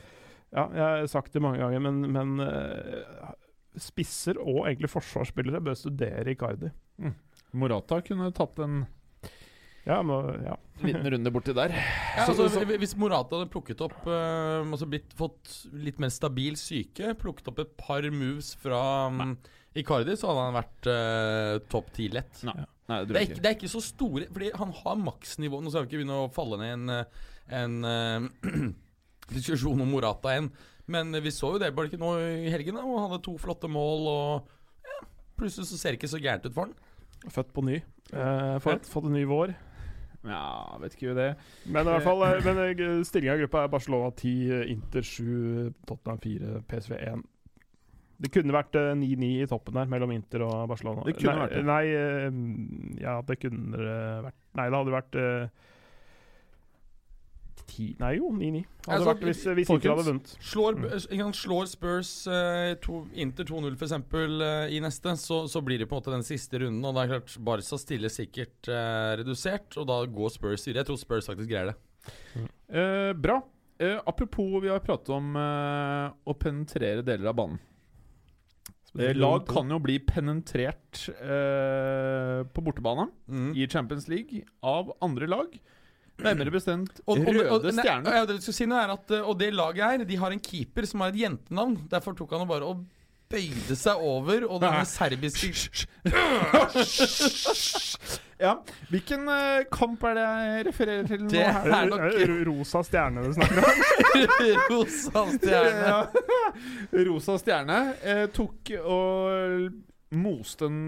[0.51, 3.33] Ja, jeg har sagt det mange ganger, men, men eh,
[3.77, 6.71] spisser og egentlig forsvarsspillere bør studere Icardi.
[7.53, 8.87] Morata kunne tatt en
[9.89, 10.55] Ja, men, ja.
[10.83, 11.73] liten runde borti der.
[11.73, 12.45] Ja, altså,
[12.77, 17.63] Hvis Morata hadde plukket opp uh, altså blitt, Fått litt mer stabil syke, plukket opp
[17.63, 19.33] et par moves fra um,
[19.77, 22.43] Icardi, så hadde han vært uh, topp ti lett.
[22.45, 22.57] Nei,
[22.89, 25.61] Nei det er, ikke, det er ikke så store Fordi han har maksnivå.
[25.61, 28.69] Nå skal vi ikke begynne å falle ned i en, eh, en uh,
[29.37, 30.51] diskusjon om Morata igjen.
[30.89, 32.77] Men vi så jo det bare ikke nå i helgen.
[32.77, 34.09] da, Og han hadde to flotte mål.
[34.09, 35.01] Og ja,
[35.37, 36.77] plutselig så ser det ikke så gærent ut for han.
[37.29, 37.81] Født på ny.
[38.09, 39.53] Eh, fått, fått en ny vår.
[40.27, 41.29] Ja, vet ikke jo det.
[41.65, 45.05] Men i hvert fall eh, Men eh, stillinga i gruppa er Barcelona 10, eh, Inter
[45.05, 47.23] 7, Tottenham 4, PSV 1.
[48.19, 51.05] Det kunne vært eh, 9-9 i toppen der mellom Inter og Barcelona.
[51.07, 51.65] Det kunne nei, vært det.
[51.69, 53.89] Nei, eh, ja, det kunne
[54.27, 55.17] vært Nei, det hadde vært
[57.59, 58.61] eh, ti Nei, jo, 9-9.
[58.87, 60.33] Hadde Altså, hvis, hvis folkens, Inter hadde vunnet.
[60.49, 61.33] Slår, Mm.
[61.37, 63.93] slår Spurs uh, to, Inter 2-0 f.eks.
[64.13, 66.83] Uh, i neste, så, så blir det på en måte den siste runden.
[66.85, 70.81] Og det er klart Barca stiller sikkert uh, redusert, og da går Spurs videre.
[70.83, 71.77] Jeg tror Spurs faktisk greier det.
[72.69, 73.41] Eh, bra.
[73.79, 77.59] Eh, apropos, vi har pratet om eh, å penetrere deler av banen.
[78.97, 83.51] Eh, lag kan jo bli penetrert eh, på bortebane Mm.
[83.55, 85.53] i Champions League av andre lag.
[86.25, 88.07] Nærmere bestemt Og, og, Røde og, nei, Stjerne.
[88.17, 90.31] ja, det jeg skulle si nå er at eh, Og det laget her, de har
[90.35, 91.75] en keeper som har et jentenavn.
[91.91, 92.77] Derfor tok han og bare og
[93.29, 95.47] bøyde seg over, og denne serbiske
[98.39, 98.53] Ja,
[98.89, 101.29] Hvilken uh, kamp er det jeg refererer til nå?
[101.35, 101.67] Her?
[101.75, 102.01] er nok
[102.47, 103.65] rosa stjerne du snakker om?
[104.71, 105.83] rosa stjerne.
[105.91, 105.99] Ja.
[107.09, 109.69] Rosa Stjerne eh, tok og
[110.17, 110.79] moste den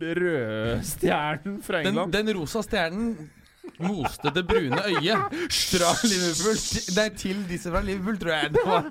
[0.00, 2.12] røde stjernen fra Den, England.
[2.14, 3.08] den rosa stjernen
[3.82, 5.36] moste det brune øyet
[5.70, 6.58] fra Liverpool
[6.96, 8.90] nei, til disse fra Liverpool, tror jeg det var.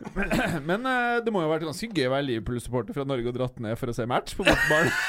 [0.70, 3.36] Men eh, det må jo ha vært ganske gøy å være Liverpool-supporter fra Norge og
[3.38, 4.92] dratt ned for å se match på bortebane.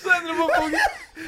[0.00, 0.46] Så ender på,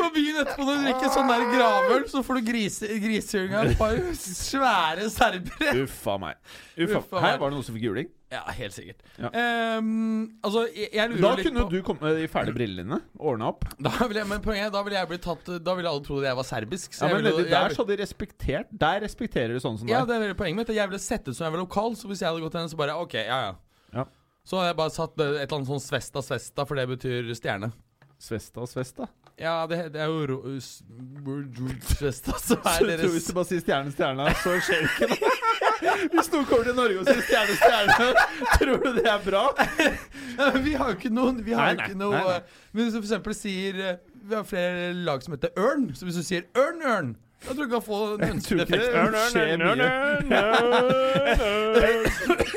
[0.08, 3.70] på, byen etterpå når du drikker sånn der gravøl, så får du grise, grisehjuling av
[3.70, 5.74] et par svære serbere.
[5.84, 6.38] Uffa meg.
[6.78, 7.02] Uffa.
[7.02, 7.42] Uffa Her meg.
[7.42, 8.08] var det noen som fikk juling.
[8.28, 8.98] Ja, helt sikkert.
[9.16, 9.30] Ja.
[9.78, 12.84] Um, altså, jeg, jeg lurer Da litt kunne på du kommet med de fæle brillene
[12.84, 12.98] dine.
[13.24, 13.64] Ordna opp.
[13.80, 16.36] da ville jeg, Men poenget da ville jeg blitt tatt Da ville alle trodd jeg
[16.36, 16.92] var serbisk.
[16.92, 19.88] Så Ja, men ville, nedi der så hadde de respektert Der respekterer du sånn som
[19.88, 20.20] ja, deg.
[20.20, 20.74] det er poenget mitt.
[20.76, 22.76] Jeg ville sett ut som jeg var lokal, så hvis jeg hadde gått inn, så
[22.82, 23.54] bare OK, ja ja.
[23.96, 24.04] Ja.
[24.44, 27.72] Så hadde jeg bare satt et eller annet sånn Svesta Svesta, for det betyr stjerne.
[28.20, 29.08] Svesta Svesta.
[29.38, 32.10] Ja, det, det er jo ro, s- så
[32.42, 35.34] Så er deres hvis du bare sier stjerne, stjerne, så skjer det ikke noe.
[36.16, 38.08] Hvis noen kommer til Norge og sier stjerne, stjerne,
[38.58, 39.44] tror du det er bra?
[40.38, 42.24] Ja, men Vi har jo ikke noen Vi har Nei, jo nei, ikke noe nei,
[42.26, 42.66] nei.
[42.74, 43.38] Men hvis du f.eks.
[43.44, 43.96] sier eh,
[44.28, 45.88] Vi har flere lag som heter Ørn.
[45.94, 48.82] Så hvis du sier Ørn, Ørn jeg tror ikke det får en ønskedefekt.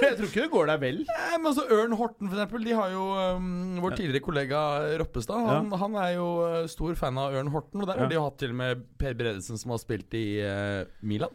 [0.01, 0.97] Jeg tror ikke det går deg vel.
[1.07, 2.65] Nei, men altså Ørn Horten, for eksempel.
[2.65, 3.03] De har jo
[3.37, 4.61] um, vår tidligere kollega
[5.01, 5.45] Roppestad.
[5.47, 7.83] Han, han er jo uh, stor fan av Ørn Horten.
[7.83, 8.05] Og der Ja.
[8.05, 11.33] har de jo hatt til og med Per Bredesen, som har spilt i uh, Milan.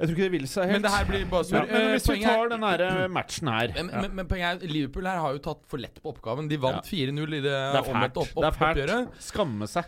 [0.00, 0.74] Jeg tror ikke det vil seg helt.
[0.80, 2.80] Men det her blir bare ja, men Eh, hvis vi tar den her
[3.12, 6.10] matchen her men, men, men poenget er Liverpool her har jo tatt for lett på
[6.10, 6.48] oppgaven.
[6.50, 9.12] De vant 4-0 i det, Det omvendte opp, Det er opp, oppgjøret.
[9.12, 9.28] fælt.
[9.28, 9.86] Skamme seg.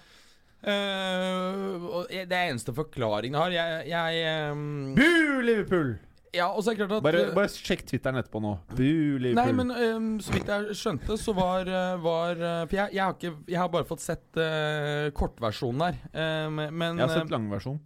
[0.65, 3.55] Og det er eneste forklaringen jeg har.
[3.55, 5.95] Jeg, jeg um, Bu Liverpool!
[6.35, 8.57] Ja, og så er det klart at Bare, eh, bare sjekk Twitteren etterpå nå.
[8.75, 8.83] Bu
[9.23, 9.39] Liverpool.
[9.39, 12.35] Nei, men um, så vidt jeg skjønte, så var, eh, var
[12.67, 16.03] For jeg, jeg, har ikke, jeg har bare fått sett uh, kortversjonen der.
[16.11, 17.81] Uh, men jeg har sett langversjonen.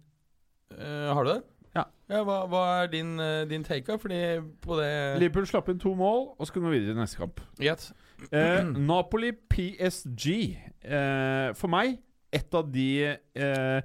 [0.73, 1.39] Uh, Har du det?
[1.77, 1.85] Ja.
[2.25, 3.13] hva, hva er din,
[3.49, 4.01] din take, av?
[4.01, 4.19] Fordi
[4.63, 7.41] på det Liverpool slapp inn to mål, og så nå vi videre i neste kamp.
[7.61, 7.91] Yes.
[8.75, 10.33] Napoli PSG.
[11.59, 11.99] For meg
[12.31, 13.81] et av de eh,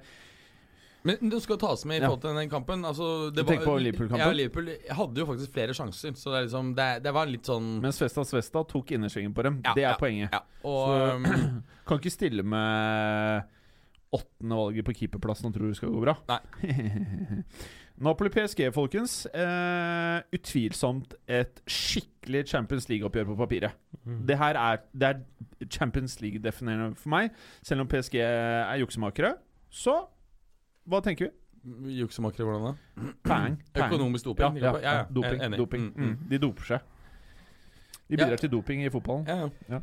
[1.05, 2.85] Men det skal tas med i forhold til den kampen.
[2.85, 4.23] Altså, det Du tenker på Liverpool-kampen?
[4.25, 6.15] Ja, Liverpool hadde jo faktisk flere sjanser.
[6.17, 9.59] Så det, liksom, det, det var litt sånn Men Svesta Svesta tok innersvingen på dem.
[9.65, 10.33] Ja, det er ja, poenget.
[10.33, 13.51] Ja, og Så- um, Kan ikke stille med
[14.15, 16.15] åttende valget på keeperplassen og tro det skal gå bra.
[16.31, 17.43] Nei.
[17.97, 19.25] Napoli PSG, folkens.
[19.33, 23.71] Eh, utvilsomt et skikkelig Champions League-oppgjør på papiret.
[24.27, 27.29] Det her er, det er Champions League-definerende for meg.
[27.63, 29.33] Selv om PSG er juksemakere,
[29.71, 29.95] så
[30.85, 31.31] hva tenker vi?
[32.01, 33.13] Juksemakere, hvordan da?
[33.25, 33.55] Pang.
[33.73, 33.87] pang.
[33.93, 34.59] Økonomisk doping?
[34.59, 35.41] ja, ja, ja, ja, doping.
[35.43, 35.57] enig.
[35.57, 35.87] doping.
[35.95, 36.09] Mm, mm.
[36.11, 36.79] Mm, de doper seg.
[38.09, 38.25] De Ja.
[38.25, 39.25] bidrar til doping i fotballen.
[39.27, 39.79] Ja, ja.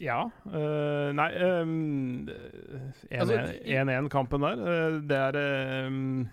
[0.00, 0.20] Ja.
[0.46, 2.28] øh, nei um,
[3.10, 6.28] Altså, 1-1-kampen der, øh, det er øhm,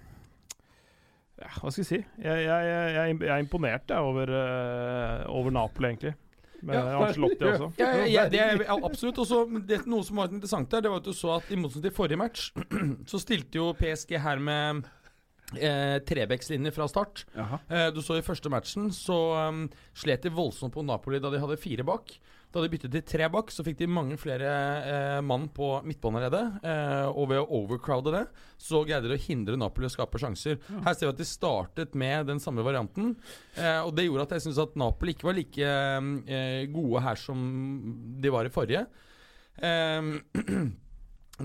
[1.42, 2.00] ja, Hva skal jeg si?
[2.22, 6.14] Jeg, jeg, jeg, jeg er imponert jeg, over, uh, over Napoli, egentlig.
[6.62, 7.72] Men Ja, Ancelotti også.
[7.82, 9.18] Ja, ja, ja, det er absolutt.
[9.18, 11.58] Og så det- Noe som var interessant der, det var at du så at i
[11.58, 12.52] motsetning til forrige match,
[13.10, 14.84] så stilte jo PSG her med
[15.58, 17.24] eh, trebekslinje fra start.
[17.36, 19.18] Eh, du så i første matchen, så
[19.50, 19.64] um,
[19.98, 22.14] slet de voldsomt på Napoli da de hadde fire bak.
[22.52, 24.50] Da de byttet til tre bak, så fikk de mange flere
[24.84, 26.60] eh, mann på midtbaneleddet.
[26.68, 28.26] Eh, og ved å overcrowde det,
[28.60, 30.60] så greide de å hindre Napoli å skape sjanser.
[30.84, 33.14] Her ser vi at de startet med den samme varianten.
[33.56, 37.24] Eh, og det gjorde at jeg syns at Napoli ikke var like eh, gode her
[37.24, 37.48] som
[38.22, 38.84] de var i forrige.
[39.56, 40.12] Eh,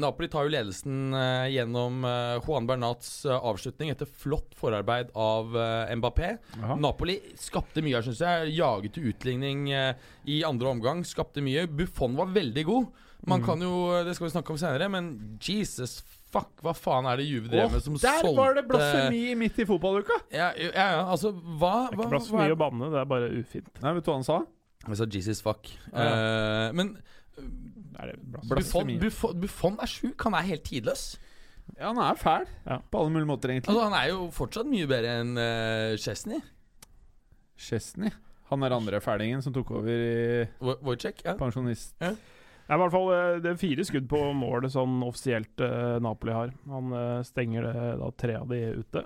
[0.01, 5.57] Napoli tar jo ledelsen eh, gjennom eh, Juan Bernats eh, avslutning etter flott forarbeid av
[5.57, 6.31] eh, Mbappé.
[6.63, 6.77] Aha.
[6.81, 8.53] Napoli skapte mye her, syns jeg.
[8.59, 9.95] Jaget til utligning eh,
[10.31, 11.03] i andre omgang.
[11.09, 11.67] Skapte mye.
[11.69, 12.87] Buffon var veldig god.
[13.27, 13.47] Man Mm.
[13.47, 13.71] kan jo,
[14.07, 15.07] Det skal vi snakke om senere, men
[15.43, 15.97] Jesus
[16.31, 19.59] fuck, hva faen er det Juve drev med som der solgte var det blasfemi midt
[19.59, 20.19] i fotballuka!
[20.31, 23.09] Ja, ja, ja, altså Hva, Det er hva, ikke blasfemi hva å banne, det er
[23.11, 23.71] bare ufint.
[23.83, 24.39] Nei, vet du hva han sa?
[24.87, 25.73] Han sa Jesus fuck.
[25.91, 26.93] Ja, Eh, men
[27.99, 28.17] Er det?
[28.49, 30.21] Buffon, Buffon, Buffon er sjuk.
[30.27, 31.07] Han er helt tidløs.
[31.79, 32.77] Ja, han er fæl Ja.
[32.91, 33.73] på alle mulige måter, egentlig.
[33.73, 36.39] Altså, han er jo fortsatt mye bedre enn uh, Chesney.
[37.59, 38.11] Chesney.
[38.51, 41.25] Han er andre fælingen som tok over i Wo- Wojciech.
[41.25, 41.35] Ja.
[41.41, 41.97] pensjonist.
[41.99, 42.13] Det
[42.75, 46.35] er i hvert fall eh, det er fire skudd på mål sånn offisielt uh, Napoli
[46.35, 46.53] har.
[46.71, 49.03] Han uh, stenger det da tre av de ute.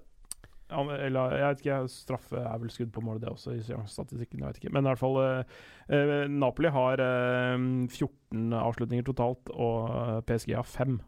[0.70, 4.40] Eller jeg vet ikke, straffe er vel skudd på mål, det også, i statistikken.
[4.40, 4.72] Jeg vet ikke.
[4.74, 5.56] Men i hvert fall eh,
[5.90, 7.56] eh, Napoli har eh,
[7.88, 11.00] 14 avslutninger totalt, og eh, PSG har 5.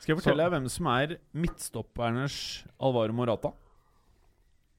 [0.00, 2.36] Skal jeg fortelle deg hvem som er midtstoppernes
[2.80, 3.52] Alvaro Morata?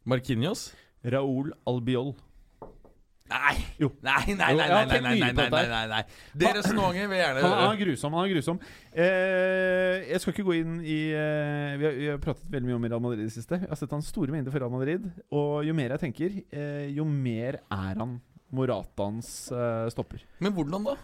[0.09, 0.71] Marquinhos.
[1.05, 2.15] Raúl Albiol.
[3.31, 3.53] Nei!
[3.79, 3.89] Jo.
[4.03, 6.01] Nei, nei, nei, nei, nei, nei, nei, nei, nei, nei, nei.
[6.35, 8.17] Det vil gjerne Han er grusom.
[8.17, 8.59] han er grusom
[8.91, 12.79] eh, Jeg skal ikke gå inn i eh, vi, har, vi har pratet veldig mye
[12.79, 13.61] om Real Madrid i det siste.
[13.61, 15.07] Jeg har sett han store mengder for Real Madrid.
[15.31, 18.19] Og jo mer jeg tenker, eh, jo mer er han
[18.51, 20.25] Moratans eh, stopper.
[20.43, 20.97] Men hvordan da?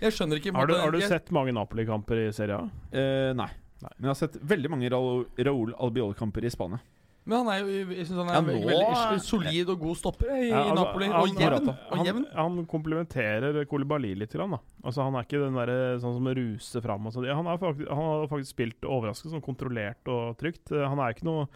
[0.00, 2.88] Jeg skjønner ikke Har du, har du sett mange Napoli-kamper i Serie A?
[2.96, 3.50] Eh, nei.
[3.84, 3.92] Nei.
[3.98, 6.80] Men jeg har sett veldig mange Raúl Raúl Albiol-kamper i Spania.
[7.26, 10.28] Men han er jo Jeg synes han er Ja, nå- veldig solid og god stopper
[10.34, 11.06] i, Ja, i altså, Napoli.
[11.08, 11.68] han- Og jevn.
[11.68, 12.24] Han, Og jevn.
[12.34, 14.32] Han, han komplementerer Kolibali litt.
[14.36, 14.58] Grann, da.
[14.84, 17.06] Altså, han er ikke den der, sånn som ruser fram.
[17.06, 17.26] Og sånt.
[17.32, 20.70] han, er faktisk, han har faktisk spilt overraskende sånn kontrollert og trygt.
[20.72, 21.48] Eh, Han er ikke noe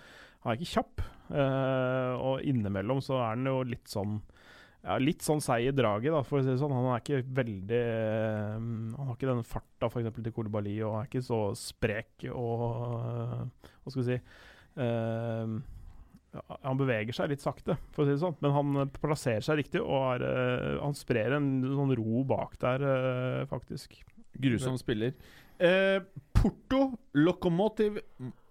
[0.44, 1.04] Han er ikke kjapp.
[1.28, 4.22] Uh, og innimellom så er han jo litt sånn
[4.82, 6.72] ja, Litt sånn seig i draget, da, for å si det sånn.
[6.72, 8.54] Han er ikke veldig uh,
[8.96, 13.44] Han har ikke den farta eksempel til Kolibali, og er ikke så sprek og uh,
[13.84, 14.20] Hva skal vi si
[16.34, 18.36] ja, han beveger seg litt sakte, for å si det sånn.
[18.44, 22.58] Men han eh, plasserer seg riktig, og er, uh, han sprer en sånn ro bak
[22.62, 23.96] der, uh, faktisk.
[24.38, 25.16] Grusom spiller.
[25.58, 26.04] Uh,
[26.36, 27.98] Porto Lokomotiv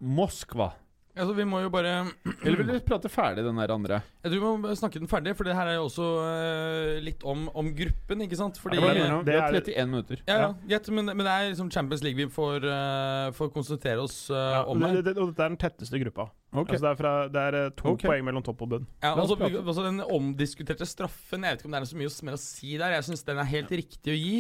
[0.04, 0.74] Moskva.
[1.18, 1.94] Altså, vi må jo bare
[2.46, 4.00] Eller vil du prate ferdig den der andre?
[4.24, 7.26] Jeg tror vi må snakke den ferdig, for det her er jo også uh, litt
[7.28, 8.60] om, om gruppen, ikke sant?
[8.62, 10.24] Fordi Ja, det, det er- 31 minutter.
[10.28, 10.80] Ja, ja, ja.
[10.92, 14.82] men, men det er liksom Champions League vi får, uh, får konsentrere oss eh, om
[14.82, 16.30] det, det, og dette er den tetteste gruppa.
[16.52, 16.78] Okay.
[16.78, 18.08] Altså det er, fra, det er to okay.
[18.08, 18.86] poeng mellom topp og bunn.
[19.04, 22.38] Ja, altså, altså Den omdiskuterte straffen Jeg vet ikke om det er så mye mer
[22.38, 22.96] å si der.
[22.96, 24.38] Jeg syns den er helt riktig å gi.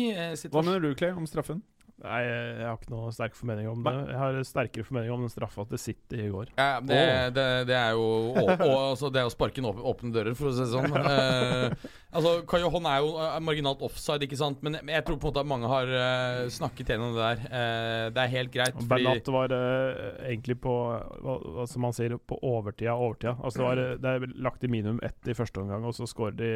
[0.53, 1.61] Hva mener du, Clay, om straffen?
[1.97, 3.91] Nei, jeg har ikke noe sterk formening om det.
[4.11, 6.51] Jeg har sterkere formening om den straffa til City i går.
[6.53, 6.99] Ja, det,
[7.33, 8.03] det, det er jo
[8.37, 10.93] å, å, altså, Det er å sparke inn åpne, dører, for å si det sånn.
[11.17, 11.73] Eh,
[12.19, 12.31] altså,
[12.73, 13.11] han er jo
[13.45, 14.59] marginalt offside, ikke sant?
[14.65, 17.43] Men jeg, tror på en måte at mange har uh, snakket gjennom det der.
[17.47, 18.75] Eh, det er helt greit.
[18.77, 20.73] Fordi, Bernat var uh, egentlig på
[21.23, 23.35] hva, som man sier, på overtida av overtida.
[23.39, 26.37] Altså det, var, det er lagt i minimum ett i første omgang, og så skårer
[26.37, 26.51] de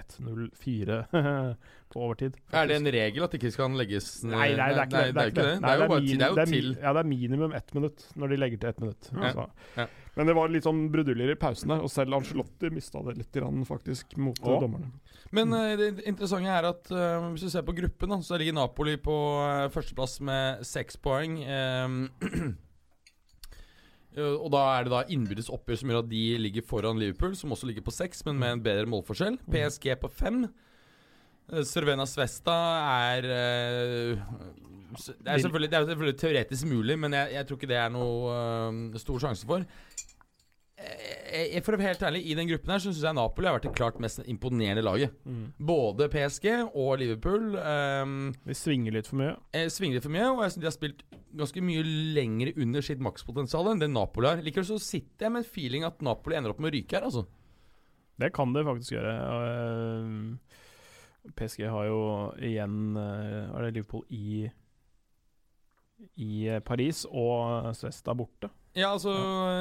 [0.00, 1.02] 1-0-4
[1.92, 2.36] på overtid.
[2.52, 5.14] er det en regel at det ikke skal legges Nei, nei, det er ikke det.
[5.14, 5.54] det er ikke det.
[5.62, 6.68] Det er jo bare til, det er til.
[6.82, 9.10] Ja, det er minimum ett minutt når de legger til ett minutt.
[9.12, 9.24] Ja.
[9.30, 9.48] Altså.
[9.76, 9.88] Ja.
[10.18, 13.60] Men det var litt sånn bruduljer i pausene, og selv Angelotti mista det litt, grann,
[13.68, 14.56] faktisk, mot Å.
[14.56, 14.88] eh, dommerne.
[15.30, 18.56] Men eh, det interessante er at uh, hvis du ser på gruppen, da, så ligger
[18.56, 21.38] Napoli på uh, førsteplass med seks poeng.
[24.18, 27.36] Eh, og da er det da innbyrdes oppgjør som gjør at de ligger foran Liverpool,
[27.38, 29.38] som også ligger på seks, men med en bedre målforskjell.
[29.52, 30.46] PSG på fem.
[31.52, 32.56] Eh, Svesta
[33.08, 34.24] er eh,
[34.98, 37.90] det, er selvfølgelig, det er selvfølgelig teoretisk mulig, men jeg, jeg tror ikke det er
[37.92, 38.34] noe
[38.94, 39.64] eh, stor sjanse for.
[41.28, 43.56] Jeg- for å være helt ærlig, I den gruppen her så syns jeg Napoli har
[43.58, 45.10] vært det klart mest imponerende laget.
[45.58, 49.34] Både PSG og Liverpool Um, De svinger litt for mye.
[49.52, 51.02] eh, svinger litt for mye, og jeg synes de har spilt
[51.36, 51.82] ganske mye
[52.14, 54.40] lenger under sitt makspotensial enn det Napoli har.
[54.42, 57.02] Likevel så sitter jeg med en feeling at Napoli ender opp med å ryke her,
[57.10, 57.26] altså.
[58.18, 59.12] Det kan det faktisk gjøre.
[59.18, 60.47] Eh,
[61.36, 62.00] PSG har jo
[62.40, 64.48] igjen eh, Er det Liverpool i
[66.14, 68.48] i eh, Paris og Svesta borte.
[68.78, 69.10] Ja, altså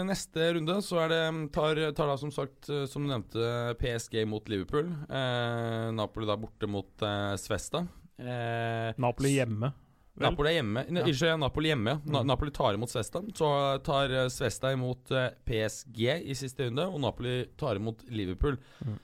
[0.05, 1.21] Neste runde så er det
[1.55, 4.91] tar, tar da som sagt, eh, som du nevnte, PSG mot Liverpool.
[5.09, 7.87] Eh, Napoli da borte mot eh, Svesta.
[8.21, 9.71] Eh, Napoli hjemme.
[10.17, 10.27] vel?
[10.29, 10.85] Napoli er hjemme.
[10.93, 11.09] Ne, Ja.
[11.09, 11.97] Ikke Napoli hjemme.
[12.05, 12.27] Na Mm.
[12.27, 13.21] Napoli tar imot Svesta.
[13.33, 13.49] Så
[13.85, 15.09] tar Svesta imot
[15.45, 18.57] PSG i siste runde, og Napoli tar imot Liverpool.
[18.85, 18.99] Mm.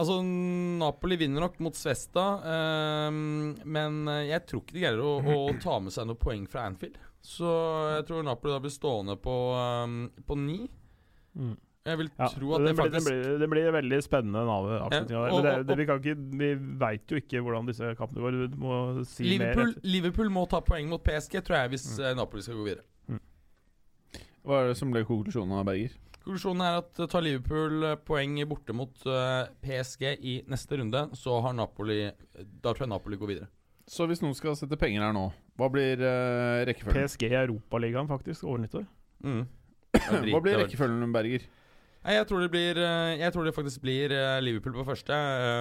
[0.00, 0.16] Altså,
[0.80, 3.10] Napoli vinner nok mot Svesta, eh,
[3.68, 6.96] men jeg tror ikke de greier å, å ta med seg noen poeng fra Anfield.
[7.20, 7.48] Så
[7.98, 9.34] jeg tror Napoli da blir stående på,
[9.84, 10.62] um, på ni.
[11.36, 11.58] Mm.
[11.90, 15.20] Jeg vil Ja, tro at det, det blir, det, blir, det blir veldig spennende avslutninga.
[15.20, 16.48] Ja, og- det, vi kan ikke, vi
[16.80, 18.36] veit jo ikke hvordan disse kampene går.
[18.52, 18.74] Du må
[19.08, 19.88] si Liverpool, mer.
[19.88, 22.04] Liverpool må ta poeng mot PSG, tror jeg, hvis Mm.
[22.04, 22.84] eh, Napoli skal gå videre.
[24.44, 25.92] Hva er det som ble konklusjonen av Berger?
[26.20, 31.06] Konklusjonen er at eh, tar Liverpool eh, poeng borte mot eh, PSG i neste runde,
[31.16, 32.02] så har Napoli
[32.36, 33.48] Da tror jeg Napoli går videre.
[33.90, 35.24] Så hvis noen skal sette penger her nå,
[35.58, 37.08] hva blir uh, rekkefølgen?
[37.08, 38.84] PSG i Europaligaen, faktisk, over nyttår.
[39.26, 39.40] Mm.
[40.30, 41.48] Hva blir rekkefølgen, Berger?
[42.04, 45.16] Nei, jeg tror det blir Jeg tror det faktisk blir Liverpool på første.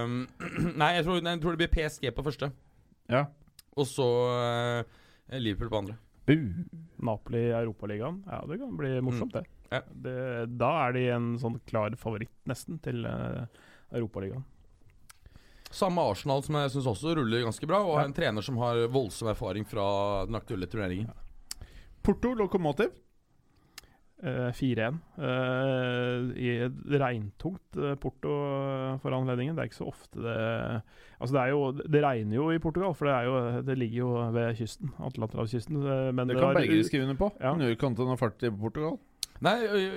[0.05, 0.21] Um,
[0.81, 2.51] nei, jeg tror, jeg tror det blir PSG på første.
[3.09, 3.25] Ja.
[3.73, 4.07] Og så
[5.33, 5.97] Liverpool på andre.
[6.29, 6.37] Bu.
[7.09, 8.21] Napoli i Europaligaen.
[8.29, 9.47] Ja, det kan bli morsomt, det.
[9.71, 9.81] Ja.
[9.93, 10.57] det.
[10.57, 13.45] Da er de en sånn klar favoritt, nesten, til uh,
[13.93, 14.45] Europaligaen.
[15.69, 18.05] Samme Arsenal, som jeg syns også ruller ganske bra, og Ja.
[18.07, 21.11] en trener som har voldsom erfaring fra den aktuelle turneringen.
[22.01, 22.89] Porto Lokomotiv.
[24.19, 24.97] Uh, 4-1.
[25.15, 29.55] Uh, I et regntungt eh, Porto eh, for anledningen.
[29.55, 30.33] Det er ikke så ofte det
[31.21, 33.97] Altså det er jo Det regner jo i Portugal, for det, er jo, det ligger
[34.01, 34.91] jo ved kysten.
[34.99, 35.79] Atlanterhavskysten.
[35.79, 37.31] Men Det det kan var- Berger skrive under på.
[37.39, 37.53] Ja.
[37.53, 38.99] Han gjør fart i Portugal.
[39.41, 39.53] Nei,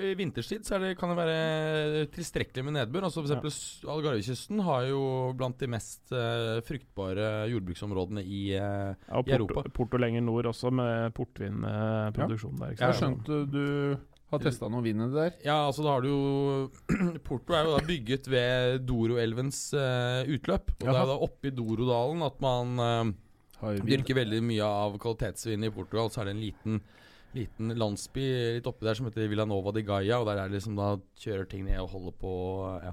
[0.07, 3.09] i vinterstid så er det, kan det være tilstrekkelig med nedbør.
[3.09, 5.01] Altså for eksempel s- Algarvekysten har jo
[5.35, 9.65] blant de mest uh, fruktbare jordbruksområdene i uh, Ja, og i Porto, Europa.
[9.81, 12.73] Porto lenger nord også, med portvinproduksjon der.
[12.77, 13.99] Ikke Jeg har skjønt du
[14.33, 15.35] har testa noe vin i det der.
[15.45, 16.71] Ja, altså da har du jo
[17.27, 20.71] Porto er jo da bygget ved Doroelvens uh, utløp.
[20.79, 21.05] Og det er Jaha.
[21.05, 26.09] jo da oppi Dorodalen at man uh, dyrker veldig mye av kvalitetsvin i Portugal.
[26.15, 26.81] Så er det en liten,
[27.35, 28.25] liten landsby
[28.59, 31.49] litt oppi der som heter Villanova de Gaia, og der er det liksom da kjører
[31.49, 32.33] ting ned og holder på
[32.85, 32.93] ja.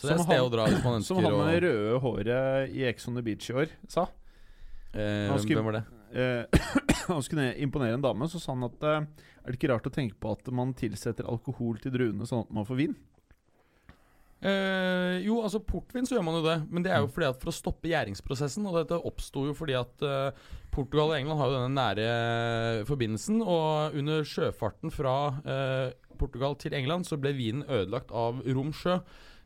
[0.00, 2.00] Så det er et sted han- å dra hvis man Som han med det røde
[2.00, 4.06] håret i Ex on the Beach i år sa.
[4.94, 5.84] eh, Han skulle- Hvem var det?
[6.10, 6.46] Eh,
[7.12, 9.04] han skulle imponere en dame, så sa han at eh,
[9.44, 12.50] er det ikke rart å tenke på at man tilsetter alkohol til druene sånn at
[12.50, 12.96] man får vin?
[14.42, 17.40] Eh, jo, altså portvin så gjør man jo det, men det er jo fordi at
[17.42, 18.64] for å stoppe gjæringsprosessen.
[18.70, 20.30] Og dette oppsto jo fordi at eh,
[20.70, 23.40] Portugal og England har jo denne nære forbindelsen.
[23.42, 25.88] Og under sjøfarten fra eh,
[26.20, 29.00] Portugal til England så ble vinen ødelagt av Rom sjø.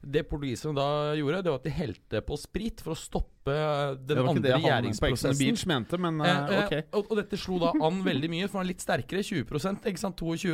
[0.04, 3.94] Det portugiserne da gjorde, det var at de helte på sprit for å stoppe eh,
[3.96, 5.38] den det var andre han gjæringsprosessen.
[5.40, 6.74] Beach mente, men Eh, eh, eh, ok.
[6.98, 9.24] og, og dette slo da an veldig mye, for den er litt sterkere.
[9.24, 9.46] 20
[9.88, 10.20] ikke sant?
[10.20, 10.52] 22.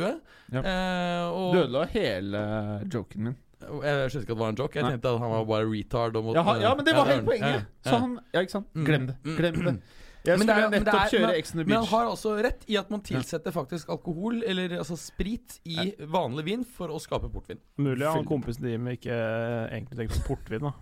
[0.55, 0.61] Ja.
[0.63, 2.43] Eh, og, Du ødela hele
[2.87, 3.35] joken min.
[3.61, 4.79] jeg skjønte ikke at det var en joke.
[4.79, 6.15] Jeg tenkte at han var bare retard.
[6.15, 7.65] Måtte, Ja, ja, men det var Ja, hele poenget!
[7.67, 8.71] ja, Så han Ja, ikke sant?
[8.73, 8.85] Mm.
[8.87, 9.17] Glem det.
[9.25, 9.35] Mm.
[9.41, 9.75] Glem det.
[10.23, 12.05] Jeg Men det skulle er- nettopp er- kjøre men- Ex on the Men han har
[12.11, 16.87] altså rett i at man tilsetter faktisk alkohol, eller altså sprit, i vanlig vin for
[16.93, 17.57] å skape portvin.
[17.77, 20.61] Mulig han kompisen din ikke eh, egentlig tenkte på portvin.
[20.61, 20.73] da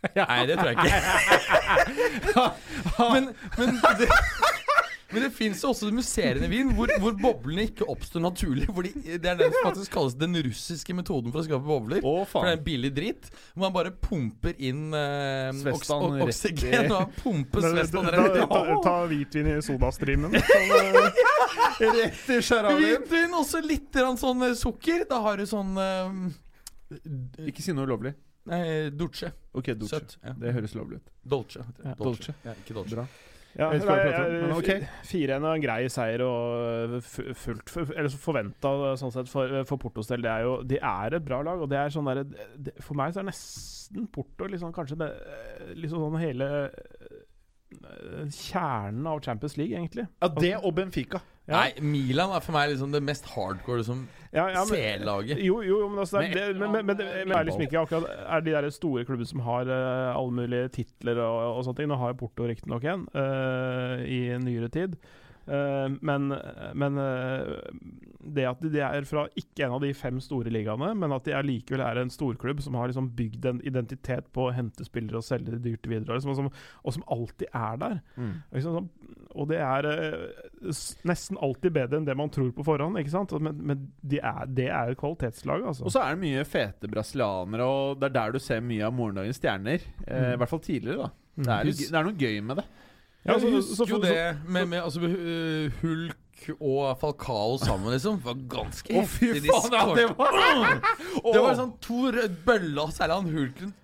[0.16, 0.90] Nei, det tror jeg ikke.
[3.12, 3.26] men,
[3.58, 4.08] men det,
[5.12, 8.68] men det fins jo også musserende vin hvor, hvor boblene ikke oppstår naturlig.
[8.70, 12.04] Fordi Det er den som faktisk kalles den russiske metoden for å skape bobler.
[12.06, 13.30] Å, For det er en billig drit.
[13.52, 16.94] Hvor man bare pumper inn eh, oks Svestan oksygen.
[16.96, 20.38] Og pumper svestan ta, rett i ta, ta hvitvin i sodastreamen.
[20.50, 23.00] Sånn, eh, Rett i sjarabien.
[23.00, 25.06] Hvitvin, også litt sånn eh, sukker.
[25.10, 28.14] Da har du sånn eh, Ikke si noe ulovlig.
[28.50, 29.32] Nei, Dolce.
[29.52, 29.98] Okay, Dolce.
[30.00, 30.16] Søtt.
[30.24, 30.32] Ja.
[30.38, 31.10] Det høres lovlig ut.
[31.22, 31.64] Dolce.
[31.84, 31.94] Ja.
[31.98, 32.04] Dolce.
[32.04, 32.34] Dolce.
[32.46, 32.96] Ja, ikke Dolce.
[32.96, 33.08] Bra.
[33.58, 34.68] Ja, Jeg vet ikke hva jeg nei, men ok.
[34.70, 38.70] f- 4-1 er en grei seier og fullt Eller forventa
[39.00, 40.22] sånn sett for, for Portos del.
[40.22, 42.22] Det er jo De er et bra lag, og det er sånn der,
[42.56, 45.10] det- For meg så er nesten Porto liksom kanskje det,
[45.82, 50.06] liksom sånn hele eh, kjernen av Champions League, egentlig.
[50.22, 51.20] Ja, det og Benfica.
[51.50, 55.40] Nei, Milan er for meg liksom det mest hardcore som Ja, C-laget.
[55.42, 58.44] Jo, jo, men, altså, det, det, men, men, men, det, er liksom ikke akkurat Er
[58.46, 61.90] de der store klubbene som har uh, alle mulige titler og, og sånne ting.
[61.90, 64.94] Nå har Porto riktignok en uh, i nyere tid.
[65.50, 66.28] Uh, men
[66.78, 67.56] men uh,
[68.20, 71.34] det at de er fra ikke en av de fem store ligaene, men at de
[71.34, 75.18] er likevel er en storklubb som har liksom bygd en identitet på å hente spillere
[75.18, 76.52] og selge de dyrt videre, liksom, og, som,
[76.84, 77.98] og som alltid er der.
[78.52, 78.90] Liksom sånn,
[79.34, 80.74] og det er eh,
[81.08, 82.98] nesten alltid bedre enn det man tror på forhånd.
[83.00, 83.32] ikke sant?
[83.40, 85.84] Men, men de er, det er jo kvalitetslag, altså.
[85.86, 88.94] Og så er det mye fete brasilianere, og det er der du ser mye av
[88.96, 89.80] morgendagens stjerner.
[90.06, 90.38] Eh, I Mm.
[90.42, 91.10] hvert fall tidligere, da.
[91.36, 91.44] Mm.
[91.44, 92.66] Det er, det er noe gøy med det.
[93.20, 94.16] Ja, altså, husker jo det
[94.48, 98.18] med, med altså, uh, Hulk og Falcao sammen, liksom.
[98.20, 99.42] Det var ganske fy heftig.
[99.44, 100.38] De faen, ja, det var
[101.34, 102.10] Det var sånn to
[102.46, 103.74] bøller, særlig han Hulken.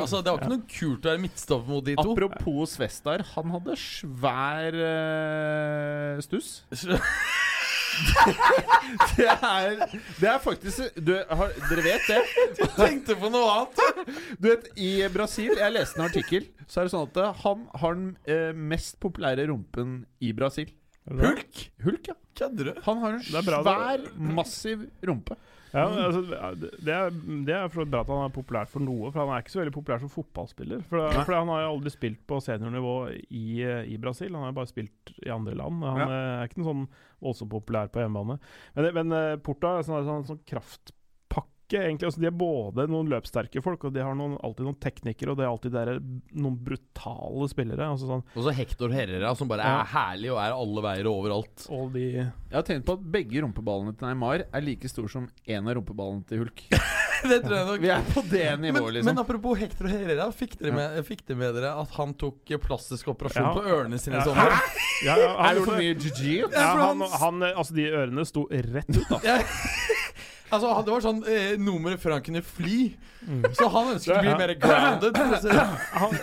[0.00, 2.14] Altså, det var ikke noe kult å være midtstopper mot de to.
[2.14, 6.52] Apropos Svestar, han hadde svær uh, stuss.
[9.16, 9.80] Det er,
[10.20, 12.20] det er faktisk du, har, Dere vet det?
[12.60, 14.12] Jeg tenkte på noe annet.
[14.38, 16.46] Du vet, I Brasil Jeg leste en artikkel.
[16.70, 20.70] Så er det sånn at eh, han har den eh, mest populære rumpen i Brasil.
[21.08, 21.70] Hulk?
[21.84, 22.14] Hulk, ja.
[22.40, 22.80] Kødder du?
[22.86, 24.04] Han har en Det bra, svær,
[24.36, 25.36] massiv rumpe.
[25.72, 26.20] Ja, altså,
[26.82, 27.10] det er,
[27.46, 29.60] det er for bra at han er populær for noe, for han er ikke så
[29.60, 30.80] veldig populær som fotballspiller.
[30.90, 32.94] For, for han har jo aldri spilt på seniornivå
[33.30, 33.44] i,
[33.94, 35.84] i Brasil, han har jo bare spilt i andre land.
[35.86, 36.08] Han Ja.
[36.08, 36.86] eh, er ikke noe sånn
[37.22, 38.38] voldsomt populær på hjemmebane.
[38.78, 40.42] Men, men Porta er sånn, sånn, sånn
[41.70, 42.06] kraftpakke, egentlig.
[42.10, 45.38] Altså, de er både noen løpssterke folk, og de har noen, alltid noen teknikere, og
[45.38, 45.92] det er alltid der,
[46.34, 47.88] noen brutale spillere.
[47.94, 49.80] Altså, sånn, Og så Hector Herrera, som bare Ja.
[49.80, 51.66] er herlig og er alle veier og overalt.
[51.70, 55.28] og de Jeg har tenkt på at begge rumpeballene til Neymar er like store som
[55.46, 56.62] en av rumpeballene til Hulk.
[57.30, 57.80] det tror jeg nok.
[57.80, 59.04] Vi er på det Men, nivået, liksom.
[59.14, 63.08] men apropos Hector Herrera, fikk dere, med, fikk dere med dere at han tok plastisk
[63.08, 63.52] operasjon Ja.
[63.54, 64.50] på ørene sine i sommer?
[65.04, 66.50] Ja, ja, han er det for mye?
[66.52, 69.20] Ja, han, han- han, altså, de ørene sto rett ut, da.
[70.50, 72.96] Altså, han- Det var sånn eh, nummeret før han kunne fly.
[73.54, 75.16] Så han ønsket å bli mer grounded.
[76.00, 76.14] Han,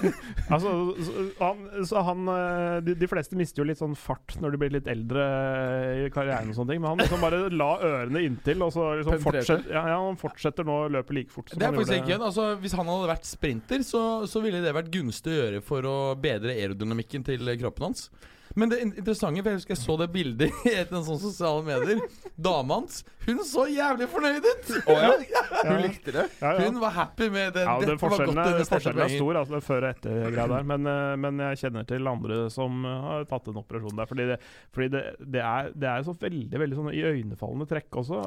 [0.50, 0.72] altså,
[1.06, 4.60] så han, så han eh, de, de fleste mister jo litt sånn fart når de
[4.64, 8.24] blir litt eldre eh, i karrieren og sånne ting, men han liksom bare la ørene
[8.26, 11.60] inntil, og så liksom fortsetter, ja, ja, han fortsetter nå å løpe like fort som
[11.62, 12.32] Det er han faktisk gjorde- ikke.
[12.32, 15.88] Altså, hvis han hadde vært sprinter, så, så ville det vært gunstig å gjøre for
[15.88, 18.10] å bedre aerodynamikken til kroppen hans.
[18.58, 21.64] Men det interessante, for jeg husker jeg så det bildet i et av sånne sosiale
[21.68, 22.02] medier.
[22.36, 24.70] Dama hans, hun så jævlig fornøyd ut!
[24.88, 25.12] ja.
[25.28, 26.26] Ja, Hun likte det?
[26.40, 26.54] ja.
[26.64, 27.66] Hun var happy med det.
[27.68, 30.68] Ja, det Dette var godt forskjellen, er, forskjellen er stor, altså, før og etter der.
[30.72, 34.10] Men, eh, men jeg kjenner til andre som eh, har tatt en operasjon der.
[34.10, 34.38] Fordi det,
[34.76, 38.22] fordi det, det, er, det er så veldig veldig sånn iøynefallende trekk også,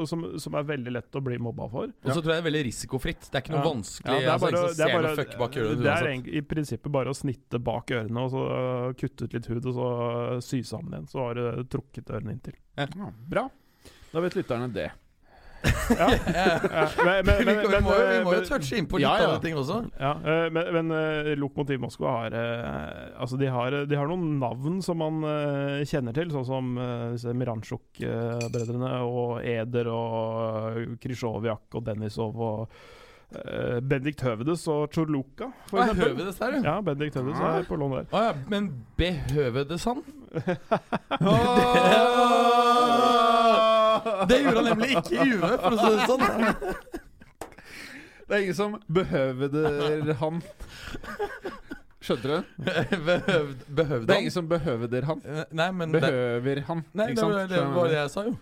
[0.00, 1.92] og som, som er veldig lett å bli mobba for.
[1.92, 3.28] Og så tror jeg det er veldig risikofritt.
[3.28, 4.16] Det er ikke noe vanskelig.
[4.16, 7.12] Det er altså, bare, ingen det er bare, bak øret det er i prinsippet bare
[7.12, 10.62] å snitte bak ørene og så uh, kutte ut litt hud, og så øh, sy
[10.66, 11.08] sammen igjen.
[11.12, 12.56] Så har du trukket ørene inntil.
[12.76, 12.88] Ja,
[13.30, 13.48] bra.
[14.12, 14.90] Da vet lytterne det.
[15.96, 16.06] Ja.
[16.30, 19.06] Ja, men, men, vi, men, vi, må, jo- vi må jo touche inn på litt
[19.06, 19.30] Ja, ja.
[19.32, 19.78] andre ting også.
[19.98, 24.36] ja, øh, men, men øh, Lokomotiv Moskva har øh, Altså, de har, de har noen
[24.38, 25.24] navn som man
[25.88, 26.70] kjenner til, sånn som
[27.16, 30.94] disse Miransjuk-brødrene og Eder og øh,
[31.74, 32.78] og Denisov og
[33.34, 35.44] øh, Bendikt Høvedes og Chorluca.
[35.70, 36.62] for høvedes der, jo.
[36.62, 38.04] Ja, Bendikt Høvedes er på lån der.
[38.12, 40.02] Ah, ja, men behøvedes han?
[44.28, 46.24] Det gjorde han nemlig ikke i UV, for å si det sånn.
[48.26, 50.40] Det er ingen som behøveder han.
[52.06, 52.36] Skjønte du?
[53.06, 55.22] Behøvd, behøvde Det er ingen som behøveder han.
[55.26, 56.02] Eh, Nei, men det,
[56.68, 56.84] han.
[56.92, 57.50] Nei, ikke det sant?
[57.50, 58.36] det, var det jeg sa, jo.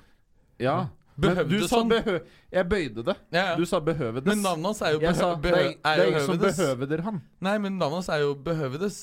[0.61, 0.77] Ja.
[1.17, 1.89] Men du sa han?
[1.89, 2.19] behø...
[2.53, 3.15] Jeg bøyde det.
[3.33, 3.57] Ja, ja.
[3.59, 4.27] Du sa behøvedes.
[4.27, 7.21] Men navnet hans er jo, behøvedes sa behø det er, ingen som behøveder han.
[7.45, 9.01] Nei, men navnet hans er jo behøvedes.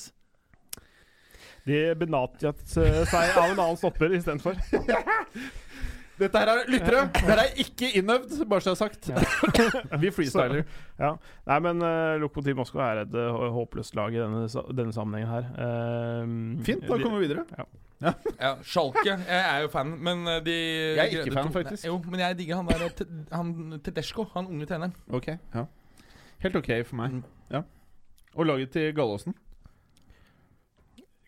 [1.66, 4.58] De benatjat eh, seg av en annen stopper istedenfor.
[6.22, 7.04] Dette her er lyttere.
[7.16, 9.08] Dette er ikke innøvd, bare så jeg har sagt.
[10.02, 10.66] Vi freestyler.
[11.00, 11.14] Ja.
[11.48, 14.44] Nei, men uh, Lokomotiv Moskva er et uh, håpløst lag i denne,
[14.76, 15.48] denne sammenhengen her.
[15.56, 17.46] Uh, Fint, da kommer vi videre.
[17.56, 17.66] Ja,
[18.62, 19.04] Schalke.
[19.06, 21.84] Jeg er jo fan, men eh, de Jeg er ikke fan, to- faktisk.
[21.84, 24.94] Nei, Jo, men jeg digger han der Han Tedesco, han unge treneren.
[25.10, 25.64] Ok, ja
[26.42, 27.10] Helt ok for meg.
[27.12, 27.24] Mm.
[27.52, 27.62] Ja
[28.34, 29.34] Og laget til Gallåsen.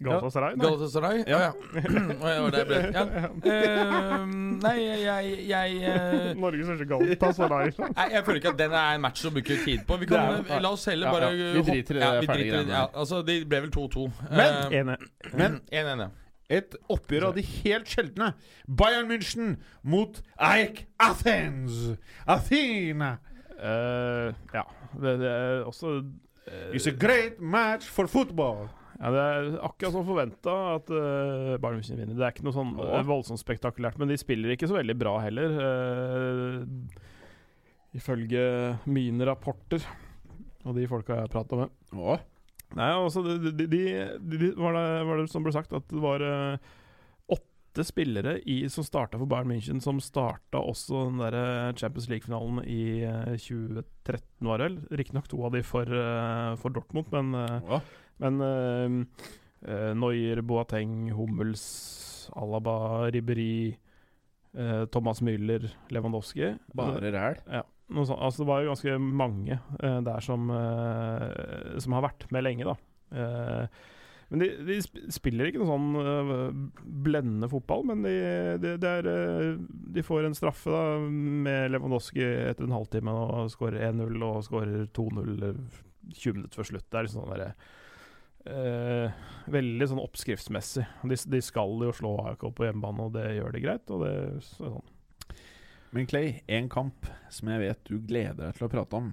[0.04, 0.56] Galatasaray?
[0.56, 0.64] nei.
[0.66, 1.20] Galatasaray?
[1.26, 1.52] Ja, ja.
[2.34, 2.78] Ja, det ble.
[2.92, 3.04] Ja.
[3.30, 4.24] Uh,
[4.66, 4.72] nei,
[5.04, 6.40] jeg, jeg uh...
[6.42, 7.70] Norges største Galatasaray.
[7.94, 9.96] Nei, jeg føler ikke at den er en match å bruke tid på.
[10.02, 11.52] Vi kan, er- la oss heller Ja, bare ja.
[11.54, 12.66] Vi driter i det ja, vi driter.
[12.74, 14.04] Ja, altså, det ble vel 2-2.
[14.34, 14.84] Men- Eh,
[15.38, 16.10] Men 1-1, ja.
[16.52, 18.32] Et oppgjør av de helt sjeldne.
[18.68, 21.96] Bayern München mot Eik Athens.
[22.26, 23.16] Athena.
[23.54, 24.64] Uh, ja.
[24.94, 28.68] Det, det er også uh, It's a great match for football.
[28.98, 32.18] ja, Det er akkurat som forventa at uh, Bayern München vinner.
[32.18, 35.16] Det er ikke noe sånn eh, voldsomt spektakulært, men de spiller ikke så veldig bra
[35.24, 35.56] heller.
[37.94, 38.44] ifølge
[38.90, 39.84] mine rapporter
[40.64, 41.74] og de folka jeg har prata med.
[41.94, 42.22] Åh.
[42.74, 46.24] Nei, altså de, de, de, var, det, var det som ble sagt, at det var
[46.24, 46.72] uh,
[47.30, 52.08] åtte spillere i, som starta for Bayern München, som starta også den der eh, Champions
[52.10, 54.76] League-finalen i uh, 2013, var det vel.
[55.00, 57.88] Riktignok to av de for, uh, for Dortmund, men, eh, Åh.
[58.22, 58.98] men eh,
[59.70, 61.64] eh, Neuer, Boateng, Hummels,
[62.38, 63.76] Alaba, Ribberi,
[64.54, 66.54] eh, Thomas Müller, Lewandowski.
[66.74, 67.40] Bare ræl.
[67.50, 68.18] Ja, sånt.
[68.18, 72.68] Altså, det var jo ganske mange uh, der som, uh, som har vært med lenge,
[72.70, 72.78] da.
[73.14, 73.90] Uh,
[74.32, 74.78] men de, de
[75.12, 76.70] spiller ikke noe sånn
[77.04, 78.14] blendende fotball, men de,
[78.58, 79.08] de, er,
[79.94, 84.88] de får en straffe da med Lewandowski etter en halvtime og skårer 1-0 og skårer
[84.96, 85.44] 2-0
[86.12, 86.86] 20 minutter før slutt.
[86.88, 87.50] Det er liksom sånn derre
[88.50, 89.22] eh,
[89.54, 90.86] Veldig sånn oppskriftsmessig.
[91.04, 93.94] De, de skal jo slå AIK på hjemmebane, og det gjør de greit.
[93.94, 94.14] Og det
[94.50, 94.93] sånn.
[95.94, 99.12] Men Clay, en kamp som jeg vet du gleder deg til å prate om.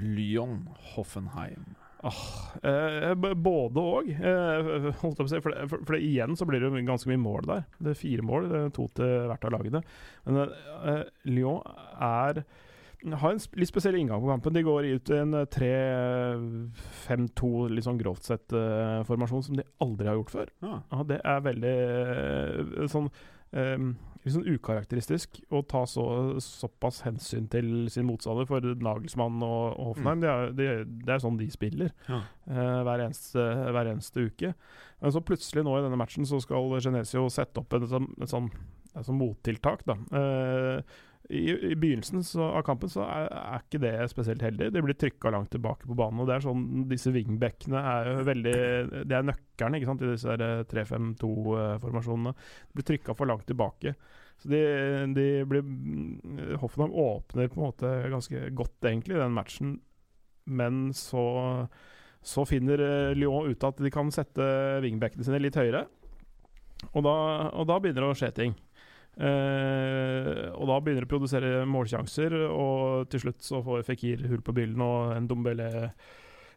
[0.00, 0.62] Lyon
[0.94, 1.74] Hoffenheim.
[2.02, 5.42] Eh, både og, eh, holdt jeg på å si.
[5.44, 7.62] For, det- for, for det, igjen så blir det ganske mye mål der.
[7.78, 9.80] Det er fire mål, det er to til hvert av lagene.
[10.26, 11.60] Men eh, Lyon
[12.00, 12.42] er
[13.02, 14.54] har en litt spesiell inngang på kampen.
[14.54, 19.64] De går ut i en eh, 3-5-2, litt sånn grovt sett eh, formasjon, som de
[19.82, 20.48] aldri har gjort før.
[20.66, 20.78] Ah.
[20.92, 23.08] Ja, det er veldig eh, sånn
[23.52, 26.04] litt sånn ukarakteristisk å ta så,
[26.40, 28.46] såpass hensyn til sin motstander.
[28.48, 30.68] For Nagelsmann og, og Hoffenheim, det, er, det,
[31.08, 32.20] det er sånn de spiller Ja.
[32.48, 34.52] uh, hver, eneste, hver eneste uke.
[35.02, 38.30] Men så plutselig nå i denne matchen så skal Genesio sette opp en, sånn- et
[38.30, 38.46] sånn,
[38.94, 39.82] et sånn mottiltak.
[39.88, 39.98] da.
[40.14, 41.00] Eh,
[41.32, 44.68] i, I begynnelsen så, av kampen så er, er ikke det spesielt heldig.
[44.74, 46.20] De blir trykka langt tilbake på banen.
[46.20, 48.56] og det er sånn, Disse wingbackene er jo veldig
[49.08, 50.36] Det er nøkkelen ikke sant, i disse
[50.72, 52.34] 3-5-2-formasjonene.
[52.36, 53.94] De blir trykka for langt tilbake.
[54.42, 54.60] Så de,
[55.16, 59.76] de blir Hoffenheim åpner på en måte ganske godt, egentlig, den matchen.
[60.44, 61.24] Men så,
[62.20, 64.44] så finner eh, Lyon ut at de kan sette
[64.84, 65.86] wingbackene sine litt høyere.
[66.90, 67.14] Og da,
[67.54, 68.56] og da begynner det å skje ting.
[69.12, 74.42] Eh, og da begynner de å produsere målsjanser, og til slutt så får Fikir hull
[74.44, 75.70] på byllen, og en Dombele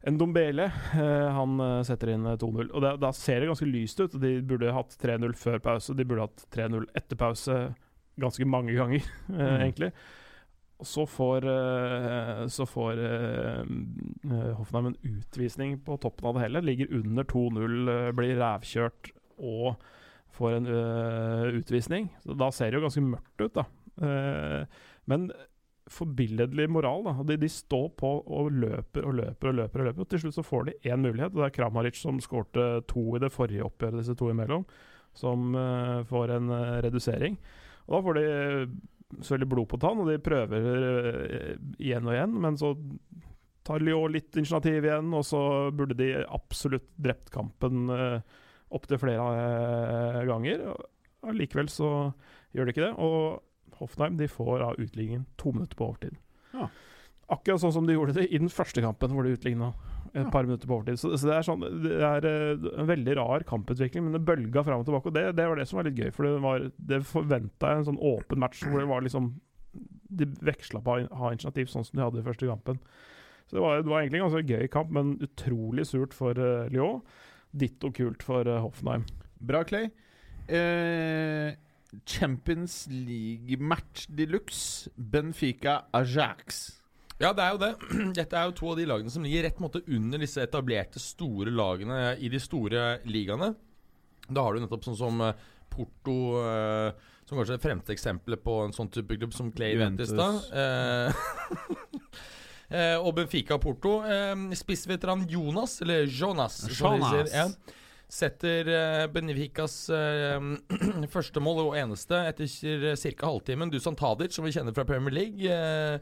[0.06, 2.68] en Dombele eh, han eh, setter inn 2-0.
[2.78, 4.14] Og da, ser det ganske lyst ut.
[4.22, 7.56] De burde hatt 3-0 før pause, de burde hatt 3-0 etter pause
[8.22, 9.02] ganske mange ganger,
[9.34, 9.64] eh, Mm.
[9.66, 9.92] egentlig.
[10.76, 11.46] Og så får,
[12.52, 12.98] så får
[14.58, 16.62] Hoffenheim en utvisning på toppen av det hele.
[16.68, 19.78] Ligger under 2-0, eh, blir rævkjørt og
[20.36, 22.08] får en uh, utvisning.
[22.24, 23.66] Så da ser det jo ganske mørkt ut, da.
[24.02, 25.30] Uh, men
[25.92, 27.06] forbilledlig moral.
[27.06, 29.84] da de, de står på og løper og løper og løper.
[29.84, 32.20] Og løper Og til slutt så får de én mulighet, og det er Kramaric som
[32.24, 34.66] skårte to i det forrige oppgjøret, disse to imellom,
[35.16, 36.52] som uh, får en
[36.86, 37.38] redusering.
[37.86, 38.26] Og da får de
[39.22, 40.66] selvfølgelig blod på tann, og de prøver
[41.78, 42.74] igjen og igjen, men så
[43.66, 45.42] tar Lyon litt initiativ igjen, og så
[45.76, 48.20] burde de absolutt drept kampen uh,
[48.76, 50.66] opptil flere eh, ganger.
[51.26, 51.90] Allikevel så
[52.56, 52.94] gjør de ikke det.
[53.02, 56.20] Og Hoffenheim de får av utligningen to minutter på overtid.
[56.56, 56.70] Ja.
[57.34, 59.74] Akkurat sånn som de gjorde det i den første kampen, hvor de utligna
[60.14, 60.30] et Ja.
[60.32, 61.00] par minutter på overtid.
[61.02, 64.64] Så, så det er, sånn, det er eh, en veldig rar kamputvikling, men det bølga
[64.64, 65.10] fram og tilbake.
[65.12, 67.82] Og det, det var det som var litt gøy, for det, var, det forventa jeg
[67.82, 69.34] en sånn åpen match hvor det var liksom
[70.16, 72.78] De veksla på å ha initiativ, sånn som de hadde i første kampen.
[73.50, 76.70] Så det var, det var egentlig en ganske gøy kamp, men utrolig surt for uh,
[76.72, 77.02] Lyon.
[77.56, 79.06] Ditto kult for uh, Hoffenheim.
[79.40, 79.90] Bra, Clay.
[80.48, 81.56] Eh,
[82.06, 84.90] Champions League-match de luxe.
[84.96, 86.82] Benfica-Ajax.
[87.18, 87.72] Ja, det er jo det.
[88.20, 91.54] Dette er jo to av de lagene som ligger rett måte under disse etablerte store
[91.54, 93.54] lagene i de store ligaene.
[94.28, 95.36] Da har du nettopp sånn som eh,
[95.70, 96.96] Porto eh,
[97.26, 100.12] Som kanskje er det fremste eksempelet på en sånn type klubb som Clay Juventus.
[100.12, 100.50] Ventis.
[100.52, 101.85] da eh, eh,
[103.00, 104.00] Og Benfica Porto.
[104.10, 107.34] Eh, Spissveteran Jonas, eller Jonas, Jonas.
[107.34, 107.50] ja,
[108.12, 110.40] setter eh, Benficas eh,
[111.16, 112.48] første mål og eneste etter
[112.96, 113.28] ca.
[113.28, 113.74] halvtimen.
[113.74, 115.50] Dusan Tadic, som vi kjenner fra Premier League.
[115.50, 116.00] Eh,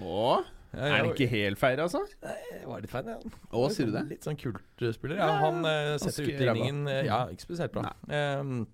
[0.00, 0.38] ja.
[0.74, 2.02] er det ikke helt feil, altså?
[2.24, 3.34] jeg var litt feil, ja.
[3.54, 4.06] Å, sier du det?
[4.14, 5.20] Litt sånn kultspiller.
[5.20, 7.92] Ja, han eh, setter utligningen eh, Ja, ikke spesielt bra.
[8.08, 8.64] Um,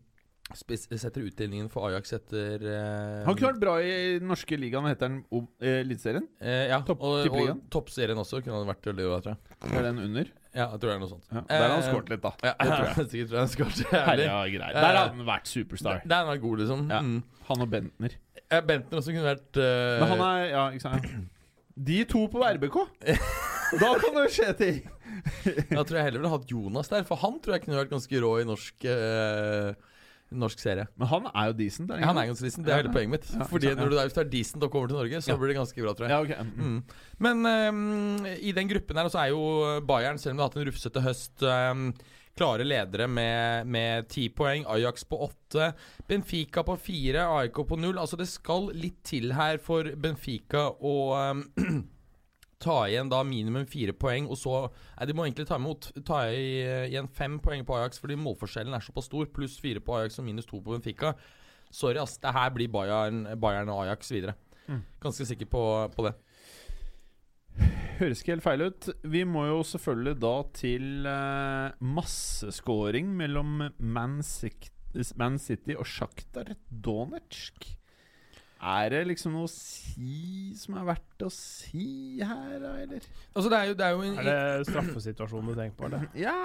[1.00, 5.18] setter utdelingen for Ajax etter eh, Han klarte bra i den norske ligaen, heter den?
[5.62, 6.26] Eh, Eliteserien?
[6.40, 9.72] eh, Ja, Topp- og, og toppserien også kunne han vært å tror jeg.
[9.78, 10.30] Er den under?
[10.50, 11.26] Ja, jeg tror det er noe sånt.
[11.30, 12.32] Ja, der har han skåret litt, da.
[12.42, 13.10] Ja, Det tror jeg.
[13.12, 13.82] sikkert tror han skåret
[14.56, 14.74] greier.
[14.80, 16.00] Der har han vært superstar.
[16.02, 16.86] Der der han god, liksom.
[16.90, 17.00] Ja.
[17.06, 17.20] Mm.
[17.50, 18.16] Han og Bentner.
[18.50, 21.06] Ja, Bentner også kunne vært uh, Men han er Ja, ikke sant?
[21.80, 22.80] De to på RBK!
[23.78, 24.78] Da kan det skje ting!
[25.70, 28.18] Da tror jeg heller ville hatt Jonas der, for han tror jeg kunne vært ganske
[28.24, 29.68] rå i norsk eh,
[30.30, 30.86] Norsk serie.
[31.00, 31.90] Men han er jo decent.
[31.90, 33.48] Er Han er ganske decent, det er hele poenget mitt.
[33.50, 35.58] Fordi når du er, hvis du er decent og kommer til Norge, så blir det
[35.58, 36.14] ganske bra, tror jeg.
[36.14, 36.46] Ja, ok.
[36.46, 36.70] Mm.
[36.70, 36.78] Mm.
[37.26, 39.42] Men um, i den gruppen her så er jo
[39.88, 41.90] Bayern, selv om de har hatt en rufsete høst, um,
[42.38, 44.64] klare ledere med med ti poeng.
[44.70, 45.72] Ajax på åtte.
[46.08, 47.26] Benfica på fire.
[47.40, 47.98] AIK på null.
[47.98, 51.44] Altså, det skal litt til her for Benfica å ehm,
[52.60, 56.22] ta igjen da minimum fire poeng, og så Nei, de må egentlig ta, imot, ta
[56.28, 59.28] igjen fem poeng på Ajax, fordi målforskjellen er såpass stor.
[59.32, 61.14] Pluss fire på Ajax og minus to på Benfica.
[61.70, 62.18] Sorry, ass.
[62.20, 64.36] Det her blir Bayern, Bayern og Ajax videre.
[64.66, 64.82] Mm.
[65.02, 65.62] Ganske sikker på,
[65.94, 66.14] på det.
[68.00, 68.90] Høres ikke helt feil ut.
[69.12, 74.72] Vi må jo selvfølgelig da til uh, masseskåring mellom Man City,
[75.20, 77.79] Man City og Sjaktar Donetsk.
[78.60, 83.06] Er det liksom noe å si som er verdt å si her, da, eller?
[83.32, 85.88] Altså, det er jo, det er jo en, Er det straffesituasjonen du tenker på?
[85.88, 86.06] Eller?
[86.28, 86.36] Ja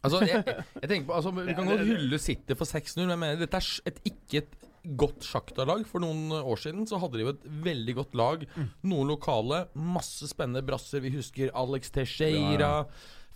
[0.00, 3.20] Altså, jeg, jeg tenker på altså, Vi kan godt hylle City for 6-0, men jeg
[3.24, 4.68] mener dette er et, ikke et
[5.00, 5.82] godt Shakhtar-lag.
[5.90, 8.44] For noen år siden så hadde de jo et veldig godt lag.
[8.86, 11.02] Noen lokale, masse spennende brasser.
[11.04, 12.86] Vi husker Alex Teixeira,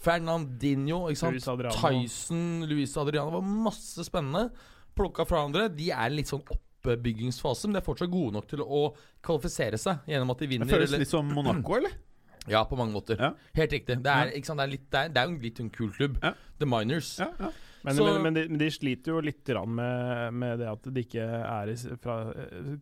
[0.04, 1.36] Fernandinho, ikke sant?
[1.36, 1.76] Luis Adriano.
[1.82, 3.34] Tyson, Luis Adriano.
[3.34, 4.46] Det var masse spennende.
[4.96, 5.66] Plukka fra andre.
[5.74, 6.46] De er litt sånn
[6.92, 8.82] oppbyggingsfase, men de er fortsatt gode nok til å
[9.24, 10.66] kvalifisere seg gjennom at de vinner.
[10.68, 11.90] Det føles eller- litt som Monaco, eller?
[12.46, 13.16] Ja, på mange måter.
[13.16, 13.30] Ja.
[13.56, 14.02] Helt riktig.
[14.04, 14.60] Det er, ikke sant?
[14.60, 16.18] Det er, litt, det er, det er en litt en kul klubb.
[16.20, 16.34] Ja.
[16.60, 17.14] The Miners.
[17.18, 17.48] Ja, ja.
[17.84, 21.02] Men, Så- men, men, de, men de sliter jo litt med, med det at de
[21.04, 22.18] ikke er i, fra,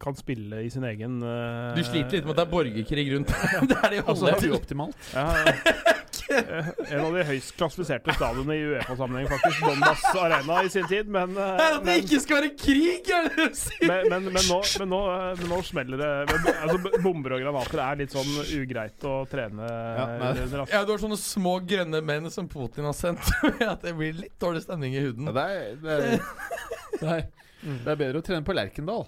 [0.03, 3.33] kan spille i sin egen uh, Du sliter litt med at det er borgerkrig rundt.
[3.71, 4.51] det er det jo Altså alle.
[4.55, 5.11] uoptimalt.
[5.15, 9.63] ja, eh, en av de høyst klassifiserte stadionene i Uefa-sammenheng, faktisk.
[9.67, 13.29] Donbass Arena i sin tid, men eh, At det men, ikke skal være krig, er
[13.29, 13.87] det du sier?
[13.89, 16.11] men, men, men, nå, men, nå, eh, men nå smeller det
[16.53, 20.43] altså, Bomber og granater er litt sånn ugreit å trene eh.
[20.73, 23.25] Ja, du har sånne små grønne menn som Putin har sendt.
[23.73, 25.31] At det blir litt dårlig stemning i huden.
[25.31, 26.55] Ja, det, er, det, er,
[27.01, 27.27] det, er,
[27.63, 29.07] det er bedre å trene på Lerkendal.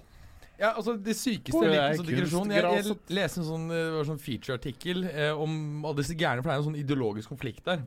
[0.59, 4.21] Ja, altså Det sykeste jeg en om digresjon Jeg, jeg leste en sånn, eh, sånn
[4.23, 7.83] feature-artikkel eh, om alle disse gærne, for det er en sånn ideologisk konflikt der.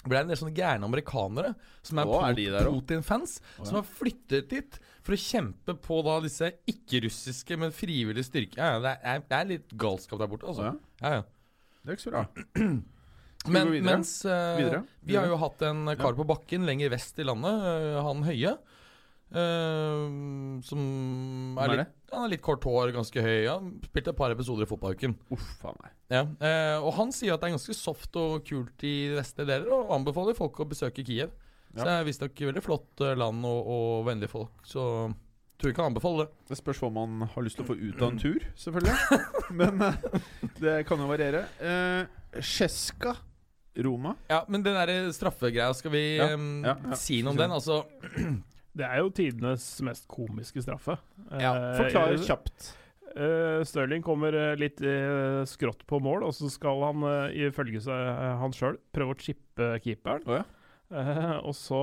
[0.00, 1.50] Det er en del sånne gærne amerikanere
[1.84, 2.70] som er, Å, er Put- de?
[2.72, 8.56] Putin-fans, som har flyttet dit for å kjempe på da disse ikke-russiske, men frivillige styrker.
[8.62, 10.70] Ja, ja, det, er, det er litt galskap der borte, altså.
[10.70, 11.04] Ja.
[11.04, 11.26] Ja, ja.
[11.84, 12.24] Det er ikke så bra.
[13.48, 13.94] Men vi videre?
[13.96, 14.82] mens uh, Videre?
[15.08, 18.50] Vi har jo hatt en kar på bakken lenger vest i landet, uh, han Høie.
[19.32, 20.82] uh, som
[21.66, 23.46] er litt, han har litt kort hår, ganske høy.
[23.46, 25.14] Han spilte et par episoder i Fotballuken.
[25.34, 25.94] Uff faen meg.
[26.10, 29.70] Ja, eh, og han sier at det er ganske soft og kult i vestlige deler,
[29.76, 31.32] og anbefaler folk å besøke Kiev.
[31.70, 34.84] Så det er visstnok veldig flott eh, land og, og vennlige folk, så
[35.60, 36.30] tror jeg kan anbefale det.
[36.50, 39.20] Det spørs hva man har lyst til å få ut av en tur, selvfølgelig.
[39.60, 39.98] Men eh,
[40.58, 41.44] det kan jo variere.
[42.40, 43.14] Sjeska
[43.78, 44.16] Roma.
[44.28, 46.96] Ja, men den der straffegreia, skal vi Ja, ja, ja.
[46.98, 47.52] si noe om den?
[47.54, 47.84] Altså,
[48.80, 50.96] Det er jo tidenes mest komiske straffe.
[51.36, 52.70] Ja, Eh, Forklar eh, kjapt.
[53.10, 57.82] Uh, Stirling kommer eh, litt uh, skrått på mål, og så skal han uh, ifølge
[57.82, 60.22] seg, uh, han sjøl prøve å chippe keeperen.
[60.30, 60.46] Oh, ja.
[60.90, 61.80] Uh, og så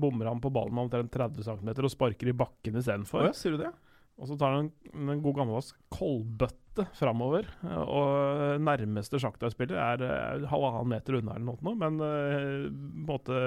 [0.00, 3.24] bommer han på ballen omtrent 30 cm og sparker i bakken istedenfor.
[3.24, 3.72] Oh, ja, sier du det?
[4.16, 7.48] Og så tar han en, en god gammeldags kolbøtte framover.
[7.64, 13.10] eh, og nærmeste sjaktarspiller er eh, halvannen meter unna, eller noe, men eh, på en
[13.10, 13.42] måte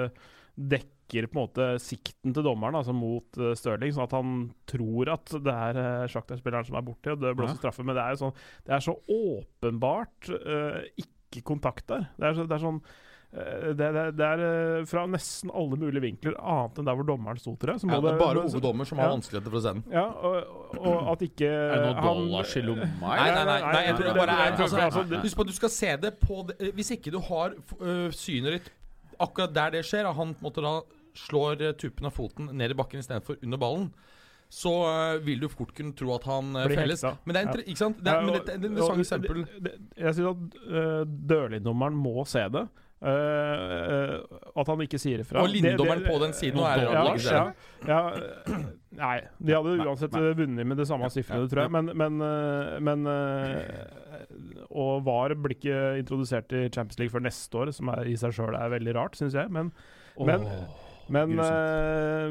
[1.10, 4.32] dekker på en måte sikten til dommeren altså mot uh, Stirling, sånn at han
[4.70, 7.60] tror at det er uh, sjaktarspilleren som er borti, og det blåser Ja.
[7.64, 7.84] straffe.
[7.84, 8.34] Men det er jo sånn
[8.66, 12.08] Det er så åpenbart uh, ikke kontakt der.
[12.18, 12.82] Det er, så, det er sånn
[13.30, 17.52] det, det, det er fra nesten alle mulige vinkler, annet enn der hvor dommeren sto.
[17.54, 19.12] Så må ja, det er bare hoveddommer som har Ja.
[19.14, 19.84] vanskeligheter for å se den.
[19.94, 22.88] Ja, og, og at ikke Er det noen han- dollars i lomma?
[22.90, 25.54] Nei, nei, nei, nei, jeg tror det bare er altså, altså, Husk på at du
[25.60, 28.72] skal se det på det, Hvis ikke du har uh, synet ditt
[29.20, 30.80] akkurat der det skjer, at han måtte da
[31.14, 33.92] slår øh, tuppen av foten ned i bakken istedenfor under ballen,
[34.50, 34.72] så
[35.16, 37.02] øh, vil du fort kunne tro at han øh, Blir felles.
[37.02, 37.16] hekta.
[37.24, 37.98] Men det er, ikke sant?
[38.02, 39.44] Det er, Ja, og- det, er et og- interessant eksempel.
[39.44, 42.68] det- det- Jeg syns at uh, dørlindommeren må se det.
[43.02, 44.20] eh,
[44.60, 45.40] at han ikke sier ifra.
[45.40, 47.52] Og det- på den siden nå er det ja, ja,
[47.88, 48.00] ja,
[49.00, 50.20] Nei, de hadde Nei, uansett nei.
[50.20, 51.70] eh, vunnet med det samme sifrene, tror jeg.
[51.70, 53.86] Men, men, uh, men eh,
[54.70, 58.34] Og VAR blir ikke introdusert i Champions League før neste år, som er, i seg
[58.36, 59.48] sjøl er veldig rart, syns jeg.
[59.50, 59.72] Men,
[60.18, 60.44] men,
[61.10, 62.30] men, uh,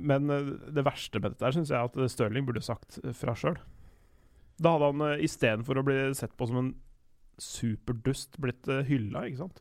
[0.00, 3.58] men eh, det verste med dette her syns jeg at Stirling burde sagt fra sjøl.
[4.62, 6.74] Da hadde han uh, istedenfor å bli sett på som en
[7.42, 9.60] superdust blitt uh, hylla, ikke sant.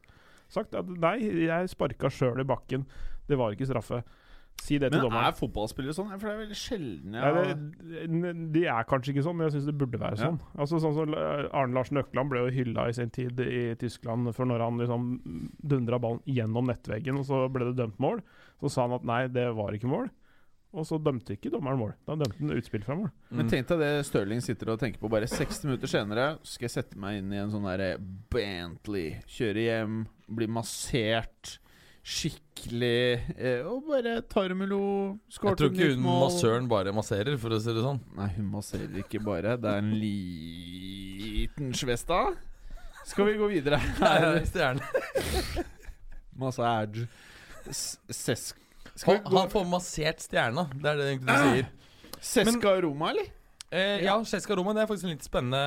[0.51, 2.86] Sagt at nei, jeg sparka sjøl i bakken,
[3.30, 4.03] det var ikke straffe.
[4.64, 5.28] Si det til Men dommeren.
[5.30, 6.08] er fotballspillere sånn?
[6.20, 7.58] For det er veldig sjelden Ja, jeg
[8.24, 10.26] det, de er kanskje ikke sånn, men jeg syns det burde være Ja.
[10.32, 10.39] sånn.
[10.58, 14.34] Altså sånn som eh, Arne Larsen Økland ble jo hylla i sin tid i Tyskland
[14.34, 15.06] for når han liksom
[15.62, 18.22] dundra ballen gjennom nettveggen, og så ble det dømt mål.
[18.62, 20.10] Så sa han at nei, det var ikke mål.
[20.76, 21.93] Og så dømte ikke dommeren mål.
[22.06, 23.12] Da dømte han utspill fra mål.
[23.32, 25.08] Men tenk deg det Stirling sitter og tenker på.
[25.10, 27.93] Bare 60 minutter senere skal jeg sette meg inn i en sånn derre
[28.34, 29.22] Bentley.
[29.30, 31.60] Kjøre hjem, bli massert.
[32.06, 34.82] Skikkelig eh, Og bare tar det med ro.
[35.34, 38.01] Jeg tror ikke hun massøren bare masserer, for å si det sånn.
[38.18, 39.56] Nei, hun masserer ikke bare.
[39.58, 42.20] Det er en liten svesta.
[43.10, 43.80] Skal vi gå videre?
[44.01, 44.38] Her.
[44.45, 44.86] Stjerne.
[46.38, 47.08] Massage.
[47.66, 48.53] Ses
[49.06, 51.72] Han, han får massert stjerna, det er det egentlig du sier.
[52.26, 53.32] Seska Roma, eller?
[53.74, 54.74] Eh, ja, Seska Roma.
[54.78, 55.64] det er faktisk en litt spennende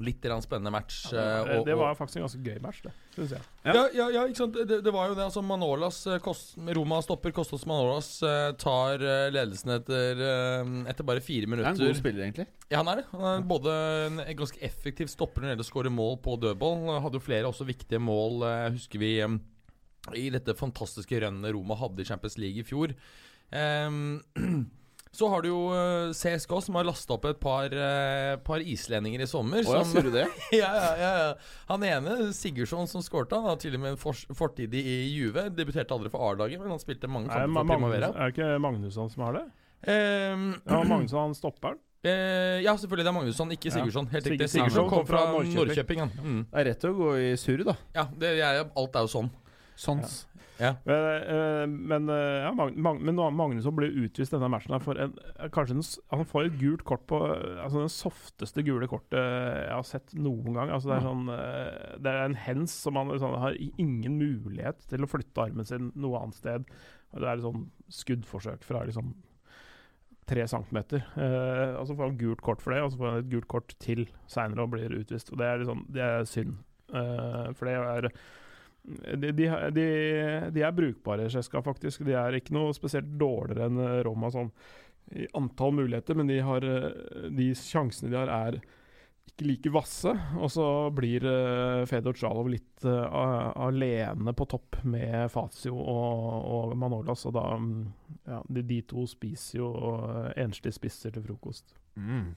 [0.00, 1.12] Litt spennende match.
[1.12, 2.92] eh, og- det var faktisk en ganske gøy match, det.
[3.14, 3.40] Synes jeg.
[3.66, 3.72] Ja.
[3.74, 4.54] ja, ja, ja, ikke sant.
[4.54, 5.24] Det, det var jo det.
[5.26, 8.22] altså Manolas eh, kost, Roma stopper Kostos Manolas.
[8.22, 11.74] eh, tar eh, ledelsen etter, eh, etter bare fire minutter.
[11.74, 12.46] Det er en god spiller, egentlig.
[12.70, 13.06] Ja, han er det.
[13.12, 13.76] Han er både
[14.06, 17.00] en ganske effektiv stopper når det gjelder å skåre mål på dødball.
[17.04, 19.12] Hadde jo flere også viktige mål, eh, husker vi,
[20.16, 22.94] i dette fantastiske rønnet Roma hadde i Champions League i fjor.
[23.52, 24.22] Em,
[25.12, 29.24] så har du jo eh, CSK, som har lasta opp et par, eh, par islendinger
[29.24, 29.64] i sommer.
[29.66, 30.26] Å ja, som- du det?
[30.54, 31.34] ja, ja, ja, ja.
[31.72, 35.48] Han ene, Sigurdsson, som skårte, han har til og med en for, fortid i Juve.
[35.50, 38.12] Debuterte aldri for A-laget, men han spilte mange Er, kamper for Primavera.
[38.14, 39.46] er det ikke Magnusson som har det?
[39.90, 41.80] Um, Ja, Magnusson han stopper den.
[42.00, 43.04] Eh, ja, selvfølgelig.
[43.04, 44.06] Det er Magnusson, ikke Sigurdsson.
[44.08, 44.46] Helt riktig.
[44.48, 46.00] Sigurdsson kom fra Norrköping.
[46.16, 46.38] Mm.
[46.48, 47.74] Det er rett å gå i surr, da.
[47.92, 49.28] ja det er, alt er jo sånn.
[49.80, 50.26] Sons.
[50.60, 50.74] Ja.
[50.84, 55.78] Men, eh, men, eh, ja, Magnusson blir utvist denne matchen her for en, eh, kanskje
[55.78, 57.16] en, Han får et gult kort på
[57.62, 60.68] Altså den softeste gule kortet jeg har sett noen gang.
[60.68, 61.08] Altså Det er Ja.
[61.08, 65.64] sånn Det er en hens som han sånn, har ingen mulighet til å flytte armen
[65.64, 66.66] sin noe annet sted.
[67.14, 69.14] Det er et sånn skuddforsøk fra liksom
[70.30, 71.02] tre centimeter.
[71.16, 73.48] Eh, og så får han gult kort for det, og så får han et gult
[73.48, 75.32] kort til seinere og blir utvist.
[75.32, 76.54] Og Det er, liksom, det er synd.
[76.92, 78.10] Eh, for det er
[78.82, 79.46] de, de,
[80.50, 82.04] de, er brukbare, Sjeska, faktisk.
[82.06, 84.52] De er ikke noe spesielt dårligere enn eh, Roma sånn
[85.10, 88.60] i antall muligheter, men har, eh, de sjansene de har, er
[89.30, 90.12] ikke like vasse.
[90.38, 96.74] Og så blir uh, Fedor Tsjalov litt uh, alene på topp med Fazio og, og
[96.78, 97.76] Manolas, og da mm,
[98.28, 101.74] ja, de to spiser jo uh, enslige spisser til frokost.
[101.96, 102.32] Mm.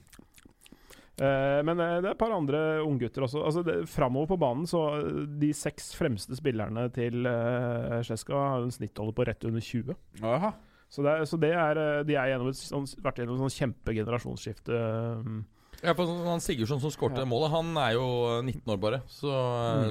[1.22, 3.43] Eh, men eh, det er et par andre unggutter også.
[3.45, 8.64] Altså, det- Framover på banen, så eh, de seks fremste spillerne til uh, Sjeska har
[8.66, 9.93] en snittholder på rett under 20.
[10.24, 10.53] Aha.
[10.89, 14.74] Så det så det er De er gjennom et, sånn, vært gjennom et sånn kjempegenerasjonsskifte.
[15.26, 15.45] um,
[15.84, 17.25] Ja, for han Sigurdsson som skårte Ja.
[17.27, 18.05] målet, han er jo
[18.41, 19.01] 19 år bare.
[19.11, 19.27] Så,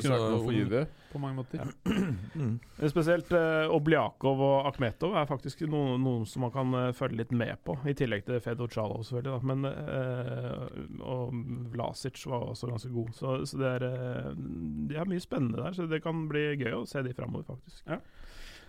[0.01, 1.67] Kunne så for Juve på mange måter.
[2.33, 2.59] Mm.
[2.79, 7.19] Eh, Spesielt uh, Obliakov og Akhmetov er faktisk noen, noen som man kan eh, følge
[7.21, 9.35] litt med på, i tillegg til Fedor Tsjalov, selvfølgelig.
[9.35, 9.41] Da.
[9.51, 11.35] Men, eh, og
[11.75, 13.11] Vlasic var også ganske god.
[13.19, 14.31] Så, så det er, eh,
[14.89, 17.85] de har mye spennende der, så det kan bli gøy å se de framover, faktisk.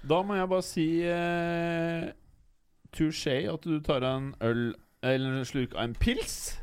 [0.03, 2.09] Da må jeg bare si uh,
[2.91, 6.57] touché at du tar en øl eller en slurk av en pils.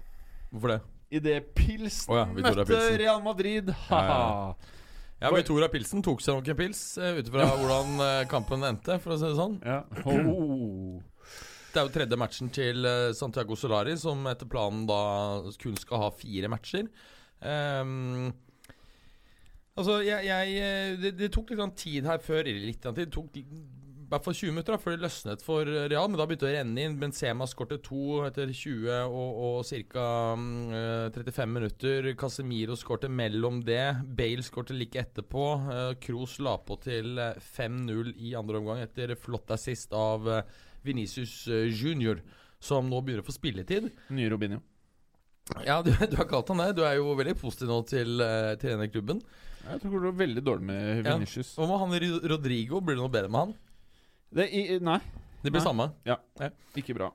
[0.50, 0.80] Hvorfor det?
[1.10, 2.82] Idet Pilsen oh, ja, møtte.
[3.00, 3.72] Real Madrid.
[3.72, 4.76] Ja, Ha-ha.
[5.20, 8.96] Ja, Victoria Pilsen tok seg nok en pils, uh, ut ifra hvordan eh, kampen endte,
[9.02, 9.60] for å si det sånn.
[9.66, 9.82] Ja.
[10.10, 11.00] Oh.
[11.70, 15.02] Det er jo tredje matchen til eh, Santiago Solari, som etter planen da
[15.60, 16.88] kun skal ha fire matcher.
[17.40, 18.32] Um,
[19.78, 23.06] altså, jeg, jeg eh, det, det tok litt grann tid her før litt tid, Det
[23.14, 23.30] tok
[24.10, 26.08] hvert fall 20 minutter da, før det løsnet for Real.
[26.10, 26.96] Men da begynte det å renne inn.
[26.98, 30.06] Benzema skårte to etter 20 og, og ca.
[31.14, 32.08] 35 minutter.
[32.18, 33.84] Casemiro skårte mellom det.
[34.18, 35.44] Bale skårte like etterpå.
[35.68, 40.26] Uh, Kroos la på til eh, 5-0 i andre omgang etter flott assist av
[40.86, 42.20] Venicius eh, Junior,
[42.60, 43.88] som nå begynner å få spilletid.
[44.16, 44.60] Nye Robinho.
[45.66, 46.72] Ja, du, du har kalt han det.
[46.78, 48.20] Du er jo veldig positiv nå til,
[48.60, 49.22] til denne klubben.
[49.64, 51.14] Jeg tror det går veldig dårlig med Ja.
[51.14, 51.54] Venicius.
[51.58, 52.80] Hva med han Rodrigo?
[52.82, 53.58] Blir det noe bedre med han?
[54.30, 54.98] Det, i, nei,
[55.42, 55.64] Det blir Nei.
[55.66, 55.88] samme.
[56.76, 57.10] ikke bra.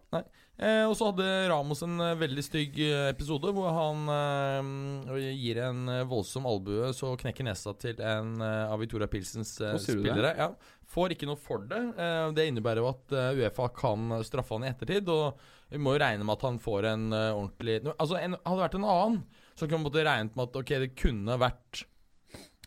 [0.56, 5.60] Eh, og så hadde Ramos en eh, veldig stygg eh, episode hvor han eh, gir
[5.66, 9.82] en eh, voldsom albue, så knekker nesa til en eh, av Victoria Pilsens eh, Hva
[9.84, 10.14] sier du det?
[10.14, 10.32] spillere.
[10.40, 10.48] Ja,
[10.96, 11.82] får ikke noe for det.
[12.00, 15.12] Eh, det innebærer jo at eh, Uefa kan straffe han i ettertid.
[15.12, 15.44] Og
[15.76, 18.66] vi må jo regne med at han får en eh, ordentlig Altså, en, hadde det
[18.70, 19.20] vært en annen,
[19.60, 21.84] så kunne man måtte regnet med at ok, det kunne vært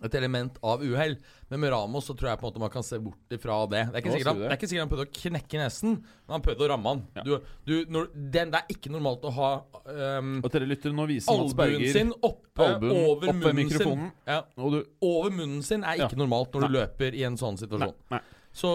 [0.04, 1.16] et element av uhell.
[1.48, 3.84] Men med Ramos så tror jeg på en måte man kan se bort ifra det.
[3.92, 4.48] Det er ikke sikkert han, det?
[4.50, 5.96] er ikke sikkert han prøvde å knekke nesen,
[6.26, 7.02] men han prøvde å ramme han.
[7.18, 7.24] Ja.
[7.26, 7.32] Du,
[7.68, 9.50] du, når, den, det er ikke normalt å ha
[10.18, 10.34] um,
[11.08, 14.10] viser albuen sin oppe albuen over oppe munnen mikrofonen.
[14.10, 14.28] sin.
[14.28, 16.22] Ja, Og du over munnen sin er ikke Ja.
[16.24, 17.62] normalt når du løper i en sånn Nei.
[17.64, 17.94] situasjon.
[18.10, 18.20] nei.
[18.52, 18.70] Så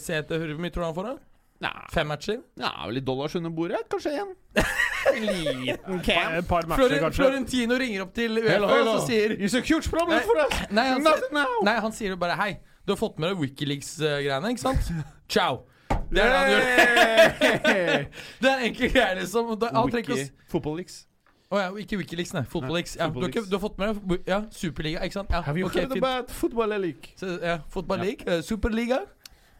[0.00, 1.16] se etter hvor mye tror du han får, da?
[1.64, 2.40] Nei, Fem matcher?
[2.60, 3.78] ja, vel litt dollars under bordet.
[3.88, 4.34] Kanskje én.
[4.56, 6.00] En liten
[6.38, 7.16] Et par matcher, kanskje.
[7.22, 10.58] Florentino ringer opp til Uefa og så sier It's a huge problem for us.
[10.70, 11.54] Nei, han, sier- now.
[11.64, 12.50] nei, han sier jo bare Hei,
[12.84, 14.92] du har fått med deg Wikileaks-greiene, ikke sant?
[15.32, 15.62] Ciao.
[16.10, 18.04] Det er det han gjør.
[18.44, 19.48] Det er enkle greier, liksom.
[19.56, 20.18] Wiki.
[20.52, 21.00] Football leaks.
[21.46, 22.42] Å ja, ikke Wikileaks, nei.
[22.50, 22.96] Fotballleaks.
[23.00, 25.30] Ja, du, har ikke- du har fått med deg Ja, Superliga, ikke sant?
[25.34, 26.04] Ja, Have you okay, heard fint.
[26.04, 27.14] about football league?
[27.16, 28.10] Så, ja, football Ja.
[28.10, 29.00] League, eh, Superliga.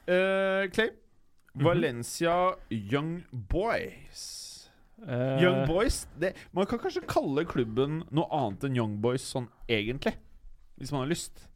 [0.06, 0.66] Uh.
[1.56, 1.64] Mhm.
[1.64, 4.70] Valencia Young Boys.
[5.02, 9.48] Uh, Young Boys det, Man kan kanskje kalle klubben noe annet enn Young Boys sånn
[9.68, 10.14] egentlig.
[10.76, 11.46] Hvis man har lyst.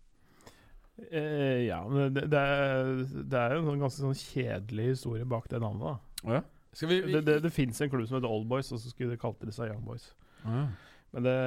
[1.01, 5.28] Uh, ja, men det, det, er, det er jo en sånn ganske sånn kjedelig historie
[5.28, 5.84] bak det navnet.
[5.86, 6.44] da oh, ja?
[6.80, 9.16] Vi, vi Det, det, det fins en klubb som heter Old Boys, og så skulle
[9.16, 10.11] de kalt de seg Young Boys.
[11.11, 11.38] Men det,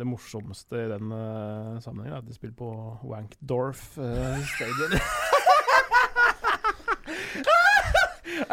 [0.00, 2.70] det morsomste i den uh, sammenhengen er at de spiller på
[3.06, 4.98] Wankdorf uh, Stadium.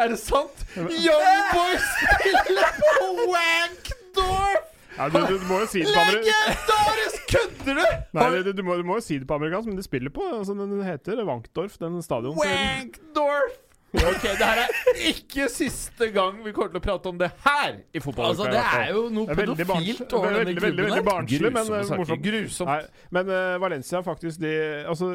[0.02, 0.62] Er det sant?
[0.76, 4.70] Youngboy spiller på Wankdorf!
[4.98, 6.06] ja, du, du, du må jo si det på.
[6.10, 7.20] Legendarisk!
[7.32, 7.84] Kødder du?
[8.18, 10.82] Nei, du, du må jo si det på amerikansk, men de spiller på altså, Den
[10.84, 12.34] heter Wankdorf, den stadion.
[12.40, 13.60] Wankdorf!
[13.92, 17.74] Ok, det her er ikke siste gang vi kommer til å prate om det her
[17.92, 18.30] i fotball.
[18.30, 21.50] Altså, det er jo noe er veldig pedofilt over veldig, denne veldig, veldig, klubben barnslig,
[21.58, 22.24] men eh, morsomt.
[22.24, 22.70] Grusomt.
[22.70, 24.54] Nei, men uh, Valencia faktisk de,
[24.88, 25.10] altså,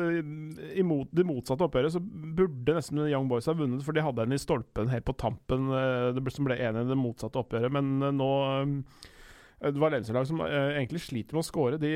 [0.77, 4.27] I mot, det motsatte oppgjøret så burde nesten Young Boys ha vunnet, for de hadde
[4.27, 7.41] en i stolpen helt på tampen uh, det ble, som ble enig i det motsatte
[7.41, 7.73] oppgjøret.
[7.73, 11.95] Men uh, nå eh, Valencia-lag som egentlig sliter med å skåre, de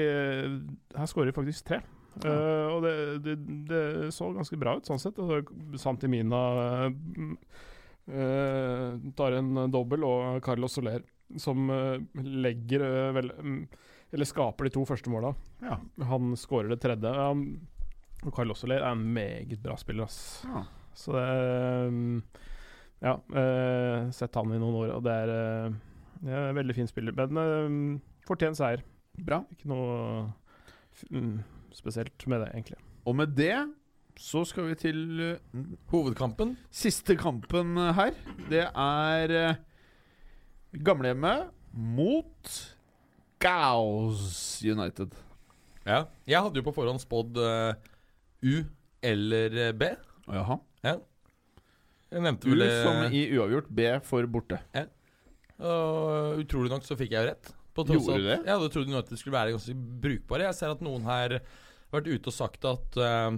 [0.97, 1.83] her skårer de faktisk tre.
[2.19, 2.93] Eh, og det,
[3.25, 3.35] det,
[3.69, 5.19] det så ganske bra ut, sånn sett.
[5.21, 5.41] Altså,
[5.79, 6.41] Santimina
[8.11, 11.05] uh, tar en dobbel, og Carlos Soler
[11.39, 11.69] som
[12.19, 12.83] legger
[13.15, 13.59] vel, mm,
[14.11, 15.31] Eller skaper de to første måla.
[15.63, 15.77] Ja.
[16.09, 17.07] Han skårer det tredje.
[17.07, 17.61] Um,
[18.25, 20.43] og Carlos Soler er en meget bra spiller, ass.
[20.43, 20.65] Ja.
[20.93, 21.27] Så det
[21.95, 22.17] mm,
[23.01, 25.31] Ja, uh, sett han i noen år, og det er,
[25.71, 27.15] uh, en veldig fin spiller.
[27.15, 28.83] Men uh, fortjent seier.
[29.15, 29.41] Bra.
[29.55, 30.27] Ikke noe
[31.09, 31.39] mm,
[31.77, 32.79] spesielt med det, egentlig.
[33.05, 33.55] Og med det
[34.19, 35.61] så skal vi til uh,
[35.91, 36.57] Hovedkampen.
[36.71, 38.13] siste kampen her.
[38.49, 42.51] Det er uh, gamlehjemmet mot
[43.41, 45.15] Gaus United.
[45.85, 46.03] Ja.
[46.27, 47.73] Jeg hadde jo på forhånd spådd uh,
[48.43, 48.63] U
[49.01, 49.93] eller B.
[50.27, 50.59] Jaha.
[50.83, 54.59] Jeg nevnte U vel U som i uavgjort, B for borte.
[55.61, 57.53] Og utrolig nok så fikk jeg jo rett.
[57.75, 58.37] Gjorde du at det?
[58.45, 60.47] Jeg hadde trodd United skulle være ganske brukbare.
[60.49, 63.31] Jeg ser at noen her har vært ute og sagt at uh,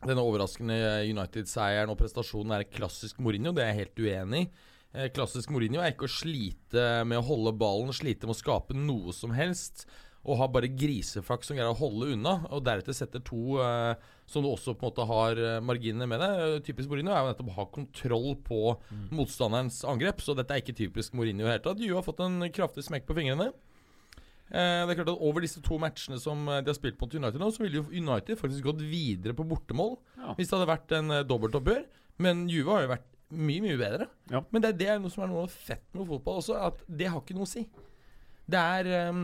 [0.00, 0.76] denne overraskende
[1.10, 3.52] United-seieren og prestasjonen er klassisk Mourinho.
[3.56, 4.50] Det er jeg helt uenig i.
[4.90, 8.74] Eh, klassisk Mourinho er ikke å slite med å holde ballen, slite med å skape
[8.74, 9.84] noe som helst.
[10.28, 13.94] Og ha bare griseflaks som greier å holde unna, og deretter setter to eh,
[14.28, 16.28] som du også på en måte har marginer marginene med det.
[16.44, 18.58] Eh, Typisk Mourinho er jo nettopp å ha kontroll på
[19.16, 21.80] motstanderens angrep, så dette er ikke typisk Mourinho i det hele tatt.
[21.80, 23.48] Juve har fått en kraftig smekk på fingrene.
[24.50, 27.12] Eh, det er klart at Over disse to matchene som eh, de har spilt mot
[27.14, 30.34] United nå, så ville jo United faktisk gått videre på bortemål Ja.
[30.34, 31.84] hvis det hadde vært en eh, dobbeltoppgjør.
[32.20, 34.08] Men Juve har jo vært mye, mye bedre.
[34.28, 34.40] Ja.
[34.50, 37.22] Men det det er noe som er noe fett med fotball også, at det har
[37.22, 37.62] ikke noe å si.
[38.50, 39.22] Det er eh,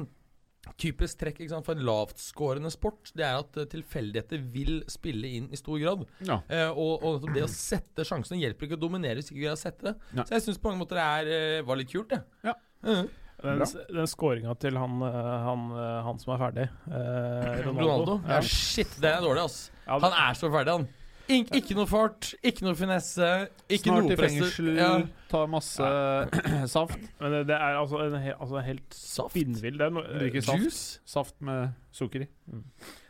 [0.80, 3.12] typisk trekk ikke sant, for en lavtskårende sport.
[3.16, 6.02] Det er at eh, tilfeldigheter vil spille inn i stor grad.
[6.26, 6.40] Ja.
[6.48, 9.56] Eh, og, og det å sette sjansene hjelper ikke å dominere hvis ikke vi har
[9.58, 9.94] å sette det.
[10.18, 10.24] Ja.
[10.26, 12.22] Så jeg syns på mange måter det er, eh, var litt kult, det.
[12.46, 12.56] Ja.
[12.86, 13.06] Mm.
[13.46, 13.60] Den,
[13.92, 15.66] den skåringa til han, eh, han,
[16.06, 18.14] han som er ferdig, eh, Ronaldo, Ronaldo.
[18.26, 18.44] Ja, Ja.
[18.48, 19.58] shit, det er dårlig, ass.
[19.86, 20.88] Ja, Han er så ferdig, han.
[21.29, 23.31] Ik ikke noe fart, ikke noe finesse,
[23.68, 24.91] ikke Snart noe i fengsel, Ja.
[25.29, 25.89] tar masse
[26.77, 27.01] saft.
[27.20, 29.35] Men det, det er altså en, he, altså helt Saft.
[29.35, 30.62] spinnvill det no, Drikker saft.
[30.62, 31.01] Juice.
[31.05, 32.31] Saft med sukker i.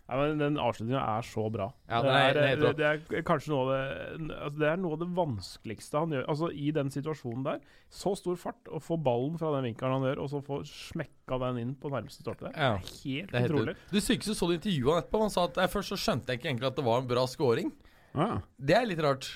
[0.06, 1.64] Nei, men Den avslutninga er så bra.
[1.90, 4.76] Ja, det, er- det, er det, det er kanskje noe av det altså Det er
[4.78, 6.28] noe av det vanskeligste han gjør.
[6.30, 7.64] Altså I den situasjonen der.
[7.90, 11.40] Så stor fart, å få ballen fra den vinkelen han gjør, og så få smekka
[11.42, 12.48] den inn på nærmeste stolpe.
[12.48, 12.76] Det Ja.
[12.78, 13.74] er helt helt utrolig.
[13.74, 13.90] ut.
[13.90, 15.20] Du sykeste så du intervjuet han etterpå.
[15.26, 17.26] Han sa at eh, først så skjønte jeg ikke egentlig at det var en bra
[17.26, 17.74] scoring.
[18.16, 18.40] Ja.
[18.58, 19.26] Det er litt rart.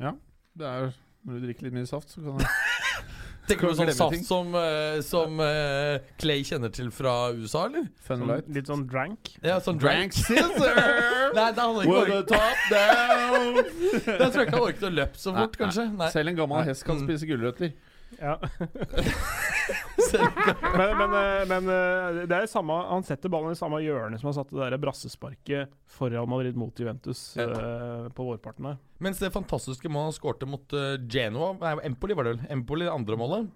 [0.00, 0.14] Ja
[0.56, 0.92] Det er
[1.26, 2.46] når du drikker litt mye saft, så kan det
[3.50, 4.22] Tenker du sånn saft ting.
[4.24, 7.88] som, uh, som uh, Clay kjenner til fra USA, eller?
[8.06, 8.48] Fun Sånn, light.
[8.54, 9.32] litt sånn drank.
[9.42, 10.14] Ja, sånn drank.
[10.14, 10.78] scissor!
[11.36, 13.58] Nei, det handler ikke With om the top down!
[14.22, 15.86] Jeg tror ikke han orket å løpe så fort, Nei, kanskje.
[15.98, 16.10] Nei.
[16.14, 16.68] Selv en gammel Nei.
[16.70, 17.08] hest kan Mm.
[17.10, 17.74] spise gulrøtter.
[18.18, 18.40] Ja.
[20.76, 24.30] Men, men, eh, men eh, det er samme, han setter ballen i samme hjørne som
[24.30, 27.46] han satte det der brassesparket for Real Madrid mot Juventus Ja.
[27.46, 28.80] uh, på vårparten her.
[28.98, 32.42] Mens det fantastiske målet han skårte mot uh, Genoa Nei, Empoli var det vel.
[32.56, 33.52] Empoli det andre målet.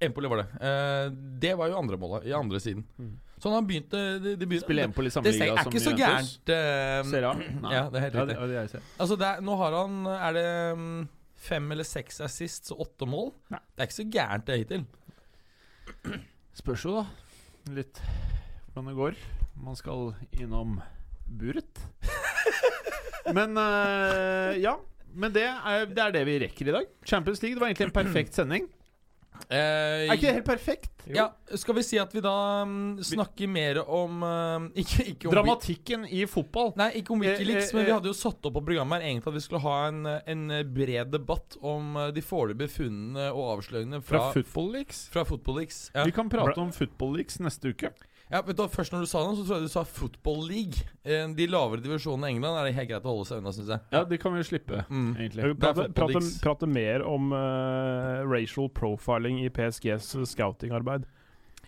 [0.00, 0.48] Empoli var det.
[0.58, 1.12] Uh,
[1.46, 2.86] det var jo andre målet, i andre siden.
[2.98, 3.14] Mm.
[3.40, 5.70] Sånn han begynte, begynt de det, Spille Empoli samme liga som Juventus?
[5.70, 6.50] Det er ikke så gærent.
[6.50, 7.46] Uh, Ser han?
[7.62, 7.72] Nei.
[7.76, 8.82] Ja, det er helt Ja, det, det.
[8.98, 11.00] Altså det er, Nå har han Er det mm,
[11.40, 13.30] fem eller seks assists og åtte mål?
[13.52, 13.60] Nei.
[13.72, 14.86] Det er ikke så gærent, det hittil.
[16.60, 17.74] Spørs jo, da.
[17.76, 18.00] Litt
[18.70, 19.20] hvordan det går.
[19.60, 20.78] Man skal innom
[21.40, 21.82] buret.
[23.36, 24.76] Men øh, ja.
[25.10, 26.90] Men det er, det er det vi rekker i dag.
[27.06, 28.68] Champions League det var egentlig en perfekt sending.
[29.48, 30.90] Eh, Er ikke det helt perfekt?
[31.10, 35.34] Ja, Skal vi si at vi da um, snakker mer om uh, Ikke, ikke om
[35.34, 36.72] Dramatikken i fotball.
[36.78, 37.96] Nei, ikke om Wikileaks, Eh, eh, men vi eh.
[37.96, 41.10] hadde jo satt opp på programmet her egentlig at vi skulle ha en, en bred
[41.14, 45.02] debatt om eh, de foreløpige funnene og avsløringene Fra fra, Football Leaks.
[45.14, 45.80] fra Football Leaks.
[45.94, 46.04] Ja.
[46.04, 47.92] Vi kan prate om Football Leaks neste uke.
[48.30, 50.44] Ja, vet du, hva, Først når du sa det, så tror jeg du sa Football
[50.48, 50.84] League.
[51.04, 53.68] Eh, De lavere divisjonene i England er det helt greit å holde seg unna, syns
[53.74, 53.80] jeg.
[53.92, 55.16] Ja, det kan vi slippe, Mm.
[55.18, 55.54] egentlig.
[55.60, 61.04] Prate, prate, prate mer om uh, racial profiling i PSGs scoutingarbeid.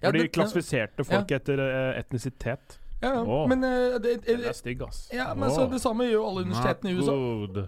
[0.02, 2.78] Ja, Hvor de klassifiserte folk etter uh, etnisitet.
[3.02, 3.22] Ja, ja.
[3.26, 3.48] Åh.
[3.50, 5.08] Men uh, det, Det det, er stygg, ass.
[5.12, 7.12] ja, men så det samme gjør jo alle universitetene i USA.
[7.18, 7.66] Good.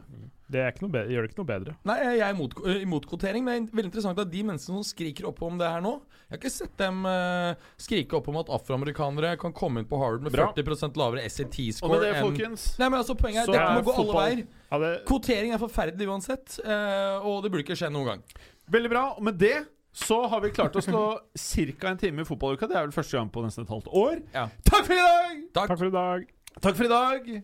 [0.55, 1.72] Det er ikke noe bedre, gjør det ikke noe bedre.
[1.88, 4.78] Nei, jeg er imot, eh, imot kvotering, men det er veldig interessant at de menneskene
[4.78, 8.28] som skriker opp om det her nå Jeg har ikke sett dem uh, skrike opp
[8.30, 10.48] om at afroamerikanere kan komme inn på Harvard med Bra.
[10.55, 13.80] 40% lavere Og SAT-score med det, folkens Nei, men altså Poenget er Så dette er
[13.80, 14.44] må gå alle veier.
[14.70, 18.26] Ja, det, Kvotering er forferdelig uansett, uh, og det burde ikke skje noen gang.
[18.74, 19.07] Veldig bra.
[19.18, 19.57] Og med det
[19.94, 21.02] så har vi klart å slå
[21.38, 21.90] ca.
[21.90, 22.66] en time i fotballuka.
[22.70, 24.22] Det er vel første gang på nesten et halvt år.
[24.34, 24.48] Ja.
[24.66, 25.42] Takk for i dag!
[25.55, 25.68] Takk.
[25.68, 26.30] takk for i dag.
[26.59, 27.34] Takk for i dag.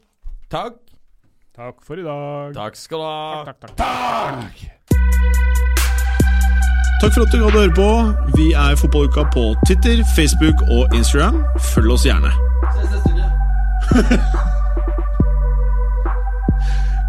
[0.51, 0.90] Takk.
[1.61, 2.55] Takk for i dag.
[2.55, 3.45] Takk skal du ha.
[3.45, 3.87] Takk, takk, takk.
[4.41, 4.57] Takk!
[7.03, 7.89] Takk for at du gadd å høre på.
[8.39, 11.43] Vi er Fotballuka på Twitter, Facebook og Instagram.
[11.75, 12.33] Følg oss gjerne.
[12.79, 13.29] Ses neste uke.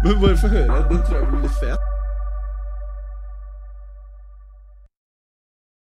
[0.04, 0.84] Men bare få høre.
[0.92, 1.91] Den tror jeg blir litt fet.